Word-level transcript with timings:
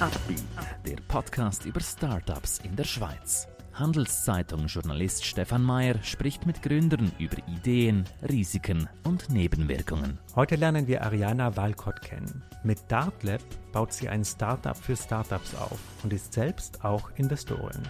Upbeat, 0.00 0.44
der 0.86 0.96
Podcast 1.08 1.64
über 1.64 1.80
Startups 1.80 2.60
in 2.60 2.76
der 2.76 2.84
Schweiz. 2.84 3.48
Handelszeitung-Journalist 3.72 5.24
Stefan 5.24 5.64
Mayer 5.64 6.00
spricht 6.04 6.46
mit 6.46 6.62
Gründern 6.62 7.10
über 7.18 7.36
Ideen, 7.48 8.04
Risiken 8.28 8.88
und 9.02 9.28
Nebenwirkungen. 9.28 10.20
Heute 10.36 10.54
lernen 10.54 10.86
wir 10.86 11.02
Ariana 11.02 11.56
Walcott 11.56 12.00
kennen. 12.00 12.44
Mit 12.62 12.78
Dartlab 12.86 13.40
baut 13.72 13.92
sie 13.92 14.08
ein 14.08 14.24
Startup 14.24 14.76
für 14.76 14.94
Startups 14.94 15.56
auf 15.56 15.80
und 16.04 16.12
ist 16.12 16.32
selbst 16.32 16.84
auch 16.84 17.10
Investorin. 17.16 17.82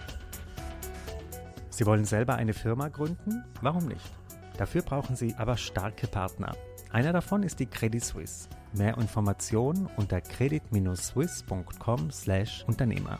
Sie 1.69 1.85
wollen 1.85 2.05
selber 2.05 2.37
eine 2.37 2.53
Firma 2.53 2.87
gründen? 2.87 3.43
Warum 3.61 3.85
nicht? 3.85 4.11
Dafür 4.57 4.81
brauchen 4.81 5.15
sie 5.15 5.35
aber 5.37 5.57
starke 5.57 6.07
Partner. 6.07 6.55
Einer 6.91 7.13
davon 7.13 7.43
ist 7.43 7.59
die 7.59 7.67
Credit 7.67 8.03
Suisse. 8.03 8.49
Mehr 8.73 8.97
Informationen 8.97 9.87
unter 9.95 10.21
credit-swiss.com/Unternehmer. 10.21 13.19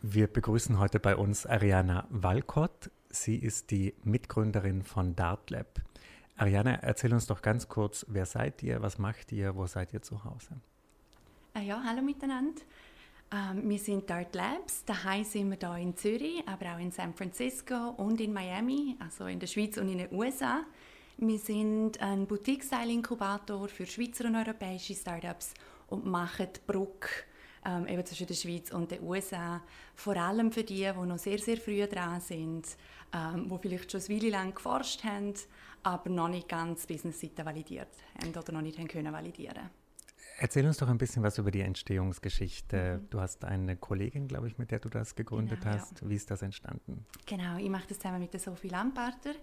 Wir 0.00 0.28
begrüßen 0.28 0.78
heute 0.78 1.00
bei 1.00 1.16
uns 1.16 1.44
Ariana 1.44 2.06
Walcott. 2.08 2.92
Sie 3.08 3.34
ist 3.34 3.72
die 3.72 3.94
Mitgründerin 4.04 4.84
von 4.84 5.16
Dartlab. 5.16 5.80
Ariana, 6.36 6.74
erzähl 6.74 7.12
uns 7.12 7.26
doch 7.26 7.42
ganz 7.42 7.68
kurz, 7.68 8.06
wer 8.08 8.26
seid 8.26 8.62
ihr, 8.62 8.80
was 8.80 8.98
macht 8.98 9.32
ihr, 9.32 9.56
wo 9.56 9.66
seid 9.66 9.92
ihr 9.92 10.02
zu 10.02 10.22
Hause? 10.22 10.50
Äh, 11.54 11.64
ja, 11.64 11.82
hallo 11.84 12.00
miteinander. 12.00 12.62
Ähm, 13.32 13.68
wir 13.68 13.80
sind 13.80 14.08
Dart 14.08 14.36
Labs. 14.36 14.84
Daheim 14.84 15.24
sind 15.24 15.50
wir 15.50 15.58
hier 15.58 15.78
in 15.78 15.96
Zürich, 15.96 16.46
aber 16.46 16.76
auch 16.76 16.78
in 16.78 16.92
San 16.92 17.12
Francisco 17.12 17.88
und 17.96 18.20
in 18.20 18.32
Miami, 18.32 18.94
also 19.00 19.26
in 19.26 19.40
der 19.40 19.48
Schweiz 19.48 19.78
und 19.78 19.88
in 19.88 19.98
den 19.98 20.12
USA. 20.12 20.64
Wir 21.22 21.38
sind 21.38 22.00
ein 22.00 22.26
Boutique-Style-Inkubator 22.26 23.68
für 23.68 23.84
Schweizer 23.84 24.24
und 24.24 24.36
europäische 24.36 24.94
Startups 24.94 25.52
und 25.88 26.06
machen 26.06 26.48
die 26.56 26.60
Brücke 26.66 27.10
ähm, 27.66 27.86
eben 27.88 28.06
zwischen 28.06 28.26
der 28.26 28.32
Schweiz 28.32 28.72
und 28.72 28.90
den 28.90 29.02
USA. 29.02 29.60
Vor 29.94 30.16
allem 30.16 30.50
für 30.50 30.64
die, 30.64 30.90
die 30.90 31.06
noch 31.06 31.18
sehr, 31.18 31.38
sehr 31.38 31.58
früh 31.58 31.86
dran 31.86 32.22
sind, 32.22 32.64
ähm, 33.12 33.50
die 33.50 33.58
vielleicht 33.60 33.92
schon 33.92 34.00
eine 34.00 34.16
Weile 34.16 34.30
lang 34.30 34.54
geforscht 34.54 35.04
haben, 35.04 35.34
aber 35.82 36.08
noch 36.08 36.28
nicht 36.28 36.48
ganz 36.48 36.86
Business-Seite 36.86 37.44
validiert 37.44 37.94
haben 38.18 38.34
oder 38.34 38.52
noch 38.52 38.62
nicht 38.62 38.78
haben 38.78 38.88
können 38.88 39.12
validieren 39.12 39.68
Erzähl 40.38 40.64
uns 40.64 40.78
doch 40.78 40.88
ein 40.88 40.96
bisschen 40.96 41.22
was 41.22 41.36
über 41.36 41.50
die 41.50 41.60
Entstehungsgeschichte. 41.60 42.98
Mhm. 43.02 43.10
Du 43.10 43.20
hast 43.20 43.44
eine 43.44 43.76
Kollegin, 43.76 44.26
glaube 44.26 44.48
ich, 44.48 44.56
mit 44.56 44.70
der 44.70 44.78
du 44.78 44.88
das 44.88 45.14
gegründet 45.14 45.60
genau, 45.60 45.74
hast. 45.74 46.00
Ja. 46.00 46.08
Wie 46.08 46.14
ist 46.14 46.30
das 46.30 46.40
entstanden? 46.40 47.04
Genau, 47.26 47.58
ich 47.58 47.68
mache 47.68 47.88
das 47.88 47.98
zusammen 47.98 48.20
mit 48.20 48.32
der 48.32 48.40
Sophie 48.40 48.70
Lamparter. 48.70 49.34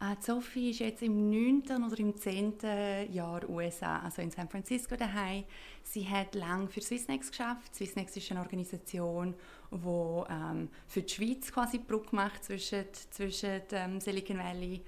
Äh, 0.00 0.14
Sophie 0.20 0.70
ist 0.70 0.78
jetzt 0.78 1.02
im 1.02 1.28
9. 1.28 1.84
oder 1.84 1.98
im 1.98 2.16
10. 2.16 2.54
Jahr 3.10 3.48
USA, 3.48 3.98
also 3.98 4.22
in 4.22 4.30
San 4.30 4.48
Francisco 4.48 4.94
daheim. 4.94 5.44
Sie 5.82 6.08
hat 6.08 6.36
lange 6.36 6.68
für 6.68 6.80
Swissnex 6.80 7.30
geschafft. 7.30 7.74
Swissnex 7.74 8.16
ist 8.16 8.30
eine 8.30 8.40
Organisation, 8.40 9.34
die 9.72 10.22
ähm, 10.30 10.68
für 10.86 11.02
die 11.02 11.12
Schweiz 11.12 11.50
quasi 11.50 11.78
die 11.78 11.84
Brücke 11.84 12.14
macht 12.14 12.44
zwischen, 12.44 12.84
zwischen 13.10 13.62
dem 13.72 14.00
Silicon 14.00 14.38
Valley 14.38 14.82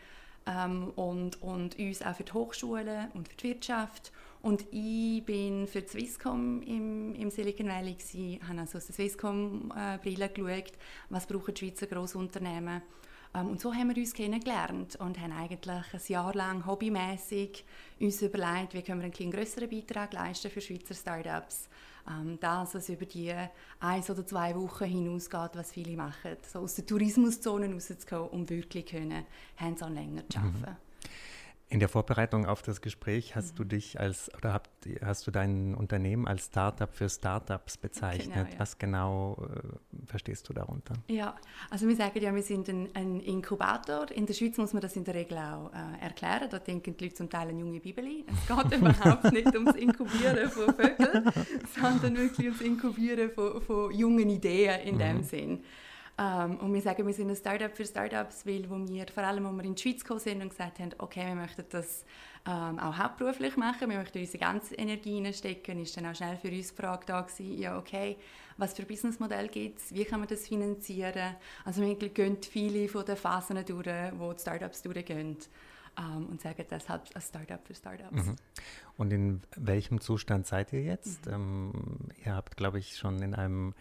ähm, 0.46 0.90
und, 0.94 1.42
und 1.42 1.76
uns 1.76 2.02
auch 2.02 2.14
für 2.14 2.24
die 2.24 2.32
Hochschulen 2.32 3.10
und 3.12 3.28
für 3.28 3.36
die 3.36 3.48
Wirtschaft. 3.48 4.12
Und 4.42 4.64
ich 4.70 5.24
bin 5.24 5.66
für 5.66 5.82
die 5.82 5.88
Swisscom 5.88 6.62
im, 6.62 7.16
im 7.16 7.30
Silicon 7.30 7.66
Valley 7.66 7.94
gewesen, 7.94 8.38
habe 8.48 8.60
also 8.60 8.78
aus 8.78 8.86
der 8.86 8.94
Swisscom-Brille 8.94 10.24
äh, 10.24 10.28
geschaut, 10.28 10.72
was 11.08 11.26
brauchen 11.26 11.52
die 11.52 11.66
Schweizer 11.66 11.88
Grossunternehmen 11.88 12.76
ähm, 12.76 12.82
und 13.32 13.60
so 13.60 13.72
haben 13.72 13.88
wir 13.88 13.96
uns 13.96 14.12
kennengelernt 14.12 14.96
und 14.96 15.18
haben 15.20 15.32
eigentlich 15.32 15.84
ein 15.92 16.00
Jahr 16.08 16.34
lang 16.34 16.66
hobbymäßig 16.66 17.64
uns 18.00 18.22
überlegt, 18.22 18.74
wie 18.74 18.82
können 18.82 19.00
wir 19.00 19.04
einen 19.04 19.12
kleinen 19.12 19.32
größeren 19.32 19.70
Beitrag 19.70 20.12
leisten 20.12 20.50
für 20.50 20.60
Schweizer 20.60 20.94
Startups. 20.94 21.68
Ähm, 22.08 22.38
das, 22.40 22.74
was 22.74 22.88
über 22.88 23.06
die 23.06 23.32
ein 23.78 24.02
oder 24.02 24.26
zwei 24.26 24.54
Wochen 24.56 24.84
hinausgeht, 24.84 25.50
was 25.54 25.72
viele 25.72 25.96
machen, 25.96 26.36
so 26.50 26.60
aus 26.60 26.74
der 26.74 26.86
Tourismuszone 26.86 27.72
rauszukommen, 27.72 28.30
um 28.30 28.48
wirklich 28.48 28.86
können, 28.86 29.24
hands-on 29.56 29.94
länger 29.94 30.28
zu 30.28 30.38
arbeiten. 30.38 30.70
Mhm. 30.70 30.89
In 31.72 31.78
der 31.78 31.88
Vorbereitung 31.88 32.46
auf 32.46 32.62
das 32.62 32.80
Gespräch 32.80 33.36
hast 33.36 33.52
mhm. 33.52 33.56
du 33.58 33.64
dich 33.64 34.00
als 34.00 34.28
oder 34.36 34.52
habt, 34.52 34.70
hast 35.04 35.24
du 35.28 35.30
dein 35.30 35.76
Unternehmen 35.76 36.26
als 36.26 36.46
Startup 36.46 36.92
für 36.92 37.08
Startups 37.08 37.76
bezeichnet. 37.76 38.34
Genau, 38.34 38.50
ja. 38.50 38.58
Was 38.58 38.76
genau 38.76 39.36
äh, 39.40 40.06
verstehst 40.06 40.48
du 40.48 40.52
darunter? 40.52 40.94
Ja, 41.06 41.36
also 41.70 41.86
wir 41.86 41.94
sagen 41.94 42.20
ja, 42.20 42.34
wir 42.34 42.42
sind 42.42 42.68
ein, 42.68 42.88
ein, 42.94 43.20
Inkubator. 43.20 44.10
In 44.10 44.26
der 44.26 44.34
Schweiz 44.34 44.58
muss 44.58 44.72
man 44.72 44.82
das 44.82 44.96
in 44.96 45.04
der 45.04 45.14
Regel 45.14 45.38
auch 45.38 45.70
äh, 45.72 46.04
erklären. 46.04 46.48
Da 46.50 46.58
denken 46.58 46.96
die 46.96 47.04
Leute 47.04 47.14
zum 47.14 47.30
Teil 47.30 47.50
an 47.50 47.58
junge 47.60 47.78
Bibeli. 47.78 48.24
Es 48.26 48.48
geht 48.48 48.72
überhaupt 48.80 49.32
nicht 49.32 49.54
ums 49.54 49.76
Inkubieren 49.76 50.50
von 50.50 50.74
Vögeln, 50.74 51.30
sondern 51.80 52.16
wirklich 52.16 52.48
ums 52.48 52.62
Inkubieren 52.62 53.30
von, 53.30 53.62
von 53.62 53.94
jungen 53.94 54.28
Ideen 54.28 54.80
in 54.80 54.94
mhm. 54.96 54.98
dem 54.98 55.22
Sinn. 55.22 55.64
Ähm, 56.20 56.58
und 56.58 56.74
wir 56.74 56.82
sagen, 56.82 57.06
wir 57.06 57.14
sind 57.14 57.30
ein 57.30 57.36
Startup 57.36 57.74
für 57.74 57.86
Startups, 57.86 58.44
weil 58.44 58.68
wo 58.68 58.76
wir, 58.86 59.06
vor 59.08 59.22
allem, 59.22 59.46
als 59.46 59.56
wir 59.56 59.64
in 59.64 59.74
die 59.74 59.80
Schweiz 59.80 60.02
gekommen 60.02 60.20
sind 60.20 60.42
und 60.42 60.50
gesagt 60.50 60.78
haben, 60.78 60.90
okay, 60.98 61.26
wir 61.28 61.34
möchten 61.34 61.64
das 61.70 62.04
ähm, 62.46 62.78
auch 62.78 62.98
hauptberuflich 62.98 63.56
machen, 63.56 63.88
wir 63.88 63.96
möchten 63.96 64.18
unsere 64.18 64.38
ganze 64.38 64.74
Energie 64.74 65.22
reinstecken, 65.22 65.80
ist 65.80 65.96
dann 65.96 66.06
auch 66.06 66.14
schnell 66.14 66.36
für 66.36 66.48
uns 66.48 66.74
die 66.74 66.82
Frage 66.82 67.06
da 67.06 67.22
gewesen, 67.22 67.58
ja, 67.58 67.78
okay, 67.78 68.18
was 68.58 68.74
für 68.74 68.84
Businessmodell 68.84 69.48
gibt 69.48 69.78
es, 69.78 69.94
wie 69.94 70.04
kann 70.04 70.20
man 70.20 70.28
das 70.28 70.46
finanzieren? 70.46 71.36
Also 71.64 71.80
wir 71.80 71.94
gehen 71.94 72.36
viele 72.42 72.86
von 72.88 73.06
den 73.06 73.16
Phasen 73.16 73.64
durch, 73.64 73.86
wo 74.18 74.34
die 74.34 74.40
Startups 74.40 74.82
durchgehen. 74.82 75.38
Um, 75.98 76.04
ähm, 76.04 76.26
und 76.26 76.40
sagen 76.40 76.64
deshalb 76.70 77.02
ein 77.14 77.20
Startup 77.20 77.66
für 77.66 77.74
Startups. 77.74 78.26
Mhm. 78.26 78.36
Und 78.96 79.12
in 79.12 79.42
welchem 79.56 80.00
Zustand 80.00 80.46
seid 80.46 80.72
ihr 80.72 80.82
jetzt? 80.82 81.26
Mhm. 81.26 81.32
Ähm, 81.32 81.72
ihr 82.24 82.36
habt, 82.36 82.56
glaube 82.56 82.78
ich, 82.78 82.96
schon 82.96 83.20
in 83.20 83.34
einem 83.34 83.74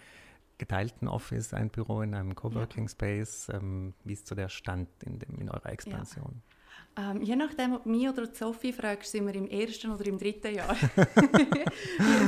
geteilten 0.60 1.08
Office, 1.08 1.54
ein 1.56 1.70
Büro 1.70 2.02
in 2.02 2.14
einem 2.14 2.36
Coworking 2.36 2.88
Space. 2.88 3.50
Ähm, 3.50 3.96
wie 4.04 4.14
ist 4.14 4.28
so 4.28 4.36
der 4.36 4.50
Stand 4.50 4.90
in, 5.04 5.18
dem, 5.18 5.40
in 5.40 5.50
eurer 5.50 5.72
Expansion? 5.72 6.44
Ja. 6.44 6.56
Ähm, 7.00 7.22
je 7.22 7.36
nachdem, 7.36 7.74
ob 7.74 7.86
mich 7.86 8.10
oder 8.10 8.28
Sophie 8.34 8.74
fragst, 8.74 9.12
sind 9.12 9.26
wir 9.26 9.36
im 9.36 9.48
ersten 9.48 9.92
oder 9.92 10.06
im 10.06 10.18
dritten 10.18 10.54
Jahr. 10.54 10.76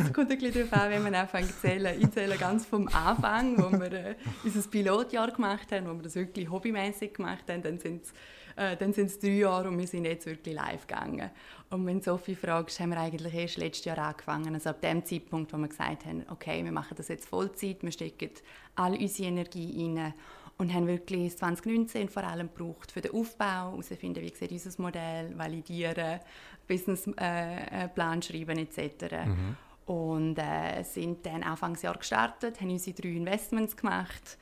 Es 0.03 0.13
kommt 0.13 0.31
ein 0.31 0.37
bisschen 0.37 0.69
darauf 0.69 0.73
an, 0.73 0.91
wenn 0.91 1.03
man 1.03 1.15
anfängt 1.15 1.49
zu 1.49 1.59
zählen. 1.61 1.99
Ich 1.99 2.11
zähle 2.11 2.37
ganz 2.37 2.65
vom 2.65 2.87
Anfang, 2.87 3.57
wo 3.57 3.71
wir 3.71 3.91
äh, 3.91 4.15
unser 4.43 4.61
Pilotjahr 4.69 5.31
gemacht 5.31 5.71
haben, 5.71 5.87
wo 5.87 5.93
wir 5.93 6.03
das 6.03 6.15
wirklich 6.15 6.49
hobbymäßig 6.49 7.13
gemacht 7.13 7.49
haben. 7.49 7.61
Dann 7.61 7.79
sind 7.79 8.03
es 8.03 8.13
äh, 8.55 8.75
dann 8.77 8.93
sind 8.93 9.07
es 9.07 9.19
drei 9.19 9.29
Jahre 9.29 9.69
und 9.69 9.77
wir 9.77 9.87
sind 9.87 10.05
jetzt 10.05 10.25
wirklich 10.25 10.55
live 10.55 10.87
gegangen. 10.87 11.29
Und 11.69 11.85
wenn 11.85 12.01
Sophie 12.01 12.35
fragst, 12.35 12.79
haben 12.79 12.89
wir 12.91 12.99
eigentlich 12.99 13.33
erst 13.33 13.57
letztes 13.57 13.85
Jahr 13.85 13.97
angefangen. 13.97 14.53
Also 14.53 14.69
ab 14.69 14.81
dem 14.81 15.05
Zeitpunkt, 15.05 15.53
wo 15.53 15.57
wir 15.57 15.67
gesagt 15.67 16.05
haben, 16.05 16.25
okay, 16.29 16.63
wir 16.63 16.71
machen 16.71 16.95
das 16.97 17.07
jetzt 17.07 17.27
Vollzeit, 17.27 17.81
wir 17.81 17.91
stecken 17.91 18.31
all 18.75 18.93
unsere 18.93 19.29
Energie 19.29 19.95
rein 19.95 20.13
und 20.61 20.71
haben 20.75 20.85
wirklich 20.85 21.35
2019 21.35 22.07
vor 22.07 22.23
allem 22.23 22.47
gebraucht 22.53 22.91
für 22.91 23.01
den 23.01 23.13
Aufbau, 23.13 23.71
herausfinden, 23.71 24.21
wie 24.21 24.31
sieht 24.33 24.51
unser 24.51 24.79
Modell, 24.79 25.35
validieren, 25.35 26.19
Businessplan 26.67 28.19
äh, 28.19 28.21
schreiben 28.21 28.59
etc. 28.59 29.25
Mhm. 29.25 29.55
Und 29.87 30.37
äh, 30.37 30.83
sind 30.83 31.25
dann 31.25 31.41
Anfangsjahr 31.41 31.97
gestartet, 31.97 32.61
haben 32.61 32.69
unsere 32.69 32.95
drei 32.95 33.09
Investments 33.09 33.75
gemacht 33.75 34.37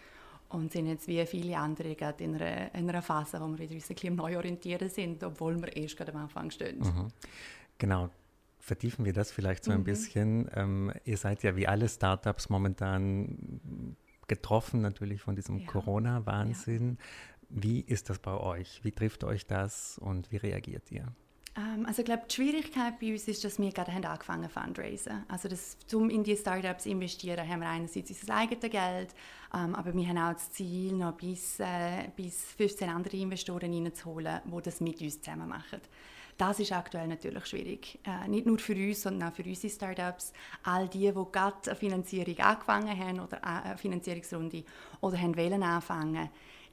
und 0.49 0.73
sind 0.73 0.87
jetzt 0.87 1.07
wie 1.07 1.25
viele 1.25 1.57
andere 1.57 1.95
gerade 1.95 2.21
in 2.21 2.35
einer, 2.35 2.75
in 2.75 2.89
einer 2.89 3.01
Phase, 3.01 3.39
wo 3.39 3.47
wir 3.47 3.57
wieder 3.57 3.75
ein 3.75 3.95
bisschen 3.95 4.15
neu 4.15 4.35
orientieren 4.35 4.89
sind, 4.89 5.23
obwohl 5.23 5.55
wir 5.61 5.73
erst 5.73 5.95
gerade 5.95 6.13
am 6.13 6.23
Anfang 6.23 6.51
stehen. 6.51 6.79
Mhm. 6.79 7.07
Genau. 7.77 8.09
Vertiefen 8.59 9.05
wir 9.05 9.13
das 9.13 9.31
vielleicht 9.31 9.63
so 9.63 9.71
ein 9.71 9.79
mhm. 9.79 9.83
bisschen. 9.85 10.51
Ähm, 10.53 10.91
ihr 11.05 11.15
seid 11.15 11.43
ja 11.43 11.55
wie 11.55 11.65
alle 11.65 11.87
Startups 11.87 12.49
momentan 12.49 13.95
getroffen 14.29 14.81
natürlich 14.81 15.21
von 15.21 15.35
diesem 15.35 15.59
ja. 15.59 15.67
Corona-Wahnsinn. 15.67 16.97
Ja. 16.97 17.05
Wie 17.49 17.81
ist 17.81 18.09
das 18.09 18.19
bei 18.19 18.37
euch? 18.37 18.79
Wie 18.83 18.91
trifft 18.91 19.23
euch 19.25 19.45
das 19.45 19.97
und 19.97 20.31
wie 20.31 20.37
reagiert 20.37 20.91
ihr? 20.91 21.07
Ähm, 21.57 21.85
also 21.85 22.01
ich 22.01 22.05
glaube, 22.05 22.23
die 22.29 22.35
Schwierigkeit 22.35 22.99
bei 22.99 23.11
uns 23.11 23.27
ist, 23.27 23.43
dass 23.43 23.59
wir 23.59 23.71
gerade 23.71 23.91
haben 23.91 24.05
angefangen 24.05 24.49
fundraisen. 24.49 25.25
Also 25.27 25.49
das, 25.49 25.77
um 25.93 26.09
in 26.09 26.23
die 26.23 26.37
Startups 26.37 26.83
zu 26.83 26.89
investieren, 26.89 27.47
haben 27.47 27.61
wir 27.61 27.69
einerseits 27.69 28.11
unser 28.11 28.35
eigenes 28.35 28.71
Geld, 28.71 29.15
ähm, 29.53 29.75
aber 29.75 29.93
wir 29.93 30.07
haben 30.07 30.17
auch 30.17 30.33
das 30.33 30.51
Ziel, 30.51 30.93
noch 30.93 31.13
bis, 31.13 31.59
äh, 31.59 32.09
bis 32.15 32.43
15 32.53 32.89
andere 32.89 33.17
Investoren 33.17 33.73
reinzuholen, 33.73 34.41
die 34.45 34.61
das 34.61 34.79
mit 34.79 35.01
uns 35.01 35.21
zusammen 35.21 35.49
machen. 35.49 35.81
Das 36.39 36.57
ist 36.61 36.71
aktuell 36.71 37.09
natürlich 37.09 37.45
schwierig. 37.47 37.99
Äh, 38.05 38.29
nicht 38.29 38.45
nur 38.45 38.57
für 38.59 38.73
uns, 38.73 39.01
sondern 39.01 39.29
auch 39.29 39.35
für 39.35 39.43
unsere 39.43 39.73
Startups. 39.73 40.31
All 40.63 40.87
die, 40.87 40.99
die 40.99 41.31
gerade 41.33 41.57
eine 41.65 41.75
Finanzierung 41.75 42.39
angefangen 42.39 42.97
haben 42.97 43.19
oder 43.19 43.43
eine 43.43 43.77
Finanzierungsrunde 43.77 44.63
oder 45.01 45.17
haben 45.17 45.35
wollen 45.35 45.61
anfangen, 45.61 46.29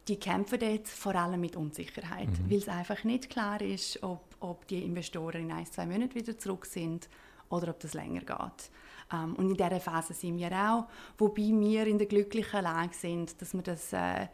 die 0.07 0.21
kämpfen 0.21 0.61
jetzt 0.61 0.97
vor 0.97 1.17
allem 1.17 1.41
mit 1.41 1.57
Unsicherheit, 1.57 2.29
mhm. 2.29 2.49
weil 2.49 2.59
es 2.59 2.69
einfach 2.69 3.03
nicht 3.03 3.29
klar 3.29 3.61
ist, 3.61 4.01
ob, 4.05 4.23
ob 4.39 4.69
die 4.69 4.85
Investoren 4.85 5.43
in 5.43 5.51
ein, 5.51 5.67
zwei 5.67 5.85
Monaten 5.85 6.15
wieder 6.15 6.39
zurück 6.39 6.65
sind 6.65 7.09
oder 7.49 7.71
ob 7.71 7.81
das 7.81 7.95
länger 7.95 8.21
geht. 8.21 8.71
Ähm, 9.13 9.35
und 9.35 9.51
in 9.51 9.57
dieser 9.57 9.81
Phase 9.81 10.15
sind 10.15 10.39
wir 10.39 10.53
auch, 10.53 10.87
wobei 11.19 11.51
wir 11.51 11.89
in 11.89 11.99
der 11.99 12.07
glücklichen 12.07 12.63
Lage 12.63 12.95
sind, 12.95 13.43
dass 13.43 13.53
wir 13.53 13.63
das 13.63 13.93
äh, 13.93 14.29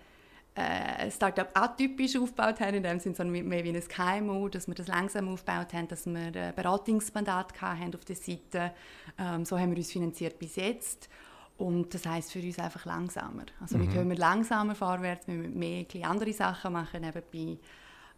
äh, 0.55 1.11
Startup 1.11 1.49
atypisch 1.55 2.17
aufgebaut 2.17 2.61
haben, 2.61 2.75
in 2.75 2.83
dem 2.83 3.01
Sinne 3.01 3.15
so 3.15 3.25
mehr 3.25 3.65
wie 3.65 3.71
ein 3.71 3.89
KMU, 3.89 4.49
dass 4.49 4.67
wir 4.67 4.75
das 4.75 4.87
langsam 4.87 5.29
aufgebaut 5.29 5.73
haben, 5.73 5.89
dass 5.89 6.07
wir 6.07 6.19
ein 6.19 6.55
Beratungsmandat 6.55 7.61
haben 7.61 7.95
auf 7.95 8.05
der 8.05 8.17
Seite. 8.17 8.73
Ähm, 9.19 9.45
so 9.45 9.59
haben 9.59 9.71
wir 9.71 9.79
uns 9.79 9.91
finanziert 9.91 10.39
bis 10.39 10.57
jetzt. 10.57 11.09
Und 11.57 11.95
das 11.95 12.07
heißt 12.07 12.33
für 12.33 12.41
uns 12.41 12.59
einfach 12.59 12.85
langsamer. 12.85 13.45
Also 13.61 13.79
mhm. 13.79 13.83
wir 13.83 13.95
können 13.95 14.17
langsamer 14.17 14.75
vorwärts, 14.75 15.27
wir 15.27 15.35
müssen 15.35 15.59
mehr 15.59 15.87
andere 16.03 16.33
Sachen 16.33 16.73
machen 16.73 17.01
nebenbei. 17.01 17.59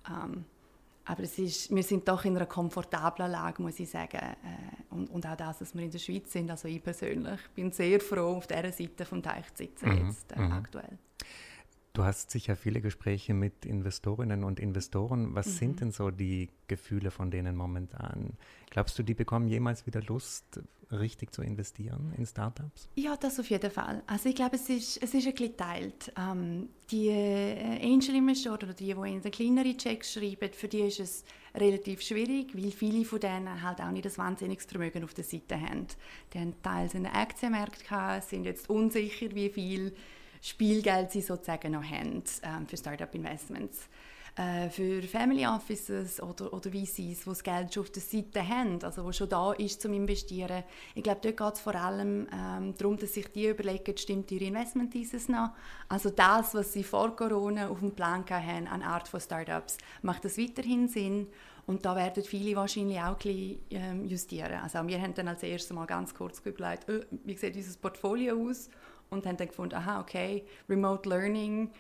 Ähm, 0.09 0.45
aber 1.07 1.23
es 1.23 1.39
ist, 1.39 1.75
wir 1.75 1.83
sind 1.83 2.09
doch 2.09 2.25
in 2.25 2.35
einer 2.35 2.47
komfortablen 2.47 3.31
Lage, 3.31 3.63
muss 3.63 3.79
ich 3.79 3.91
sagen. 3.91 4.17
Äh, 4.17 4.95
und, 4.95 5.11
und 5.11 5.27
auch 5.27 5.37
das, 5.37 5.59
dass 5.59 5.75
wir 5.75 5.83
in 5.83 5.91
der 5.91 5.99
Schweiz 5.99 6.33
sind. 6.33 6.51
Also 6.51 6.69
ich 6.69 6.83
persönlich 6.83 7.41
bin 7.55 7.71
sehr 7.73 8.01
froh, 8.01 8.37
auf 8.37 8.47
dieser 8.47 8.73
Seite 8.73 9.05
vom 9.05 9.23
Teich 9.23 9.53
zu 9.55 9.65
sitzen 9.65 9.91
mhm. 9.91 10.09
jetzt 10.09 10.33
äh, 10.33 10.41
mhm. 10.41 10.53
aktuell. 10.53 10.99
Du 11.95 12.03
hast 12.03 12.33
sicher 12.33 12.57
viele 12.57 12.81
Gespräche 12.81 13.35
mit 13.35 13.65
Investorinnen 13.65 14.43
und 14.43 14.59
Investoren. 14.59 15.37
Was 15.37 15.47
mhm. 15.47 15.51
sind 15.53 15.81
denn 15.81 15.93
so 15.93 16.11
die 16.11 16.51
Gefühle 16.67 17.13
von 17.13 17.31
denen 17.31 17.55
momentan? 17.55 18.33
Glaubst 18.71 18.99
du, 18.99 19.05
die 19.05 19.15
bekommen 19.15 19.47
jemals 19.47 19.87
wieder 19.87 20.03
Lust, 20.03 20.61
richtig 20.91 21.33
zu 21.33 21.43
investieren 21.43 22.13
in 22.19 22.27
Startups? 22.27 22.89
Ja, 22.97 23.17
das 23.17 23.39
auf 23.39 23.49
jeden 23.49 23.71
Fall. 23.71 24.03
Also 24.09 24.29
ich 24.29 24.35
glaube, 24.35 24.57
es 24.57 24.69
ist, 24.69 24.97
es 24.97 25.15
ist 25.15 25.25
ein 25.25 25.35
bisschen 25.35 25.53
geteilt. 25.53 26.13
Ähm, 26.19 26.69
die 26.91 27.11
äh, 27.11 27.81
Angel-Investoren 27.81 28.65
oder 28.65 28.75
die, 28.75 28.93
die 28.93 29.13
in 29.13 29.23
den 29.23 29.31
kleineren 29.31 29.79
Checks 29.79 30.15
schreiben, 30.15 30.53
für 30.53 30.67
die 30.67 30.81
ist 30.81 30.99
es 30.99 31.25
relativ 31.55 32.03
schwierig, 32.03 32.57
weil 32.57 32.73
viele 32.73 33.05
von 33.05 33.21
denen 33.21 33.63
halt 33.63 33.81
auch 33.81 33.93
nicht 33.93 34.05
das 34.05 34.19
wahnsinniges 34.19 34.65
Vermögen 34.65 35.05
auf 35.05 35.15
der 35.15 35.23
Seite 35.23 35.61
haben. 35.61 35.87
Die 36.33 36.41
haben 36.41 36.61
teils 36.61 36.95
in 36.95 37.05
den 37.05 37.13
Aktienmärkten 37.13 37.87
gehabt, 37.87 38.25
sind 38.25 38.47
jetzt 38.47 38.69
unsicher, 38.69 39.33
wie 39.33 39.49
viel 39.49 39.95
Spielgeld 40.45 41.11
sie 41.11 41.23
sozusagen 41.23 41.73
noch 41.73 41.83
haben 41.83 42.23
ähm, 42.43 42.67
für 42.67 42.77
Startup-Investments. 42.77 43.89
Äh, 44.37 44.69
für 44.69 45.01
Family 45.03 45.47
Offices 45.47 46.21
oder, 46.21 46.53
oder 46.53 46.71
VCs, 46.71 46.97
die 46.97 47.19
das 47.25 47.43
Geld 47.43 47.73
schon 47.73 47.85
auf 47.85 47.91
der 47.91 48.03
Seite 48.03 48.47
haben, 48.47 48.83
also 48.83 49.05
wo 49.05 49.13
schon 49.13 49.29
da 49.31 49.53
ist 49.53 49.81
zum 49.81 49.95
Investieren. 49.95 50.65
Ich 50.95 51.03
glaube, 51.03 51.21
dort 51.23 51.37
geht 51.37 51.55
es 51.55 51.61
vor 51.61 51.75
allem 51.77 52.27
ähm, 52.31 52.75
darum, 52.77 52.99
dass 52.99 53.15
sich 53.15 53.29
die 53.29 53.47
überlegen, 53.47 53.97
stimmt 53.97 54.31
ihre 54.33 54.45
Investment 54.45 54.93
dieses 54.93 55.29
noch? 55.29 55.51
Also 55.89 56.11
das, 56.11 56.53
was 56.53 56.75
sie 56.75 56.85
vor 56.85 57.17
Corona 57.17 57.69
auf 57.69 57.79
dem 57.79 57.93
Plan 57.93 58.25
haben 58.29 58.67
an 58.67 58.83
Art 58.83 59.09
von 59.09 59.21
Startups, 59.21 59.79
macht 60.03 60.27
das 60.27 60.37
weiterhin 60.37 60.89
Sinn? 60.89 61.29
Und 61.67 61.87
da 61.87 61.97
werden 61.97 62.23
viele 62.23 62.57
wahrscheinlich 62.57 62.99
auch 62.99 63.13
ein 63.13 63.17
bisschen, 63.17 63.59
ähm, 63.71 64.05
justieren. 64.05 64.61
Also 64.63 64.87
wir 64.87 65.01
haben 65.01 65.15
dann 65.15 65.29
als 65.29 65.43
erstes 65.43 65.73
mal 65.73 65.87
ganz 65.87 66.15
kurz 66.15 66.43
überlegt, 66.45 66.87
oh, 66.91 67.01
wie 67.25 67.37
sieht 67.37 67.57
unser 67.57 67.79
Portfolio 67.79 68.37
aus? 68.37 68.69
Und 69.15 69.27
haben 69.27 69.37
dann 69.37 69.49
gefunden, 69.49 69.75
aha, 69.75 70.01
okay, 70.01 70.45
Remote 70.69 71.09
Learning 71.09 71.71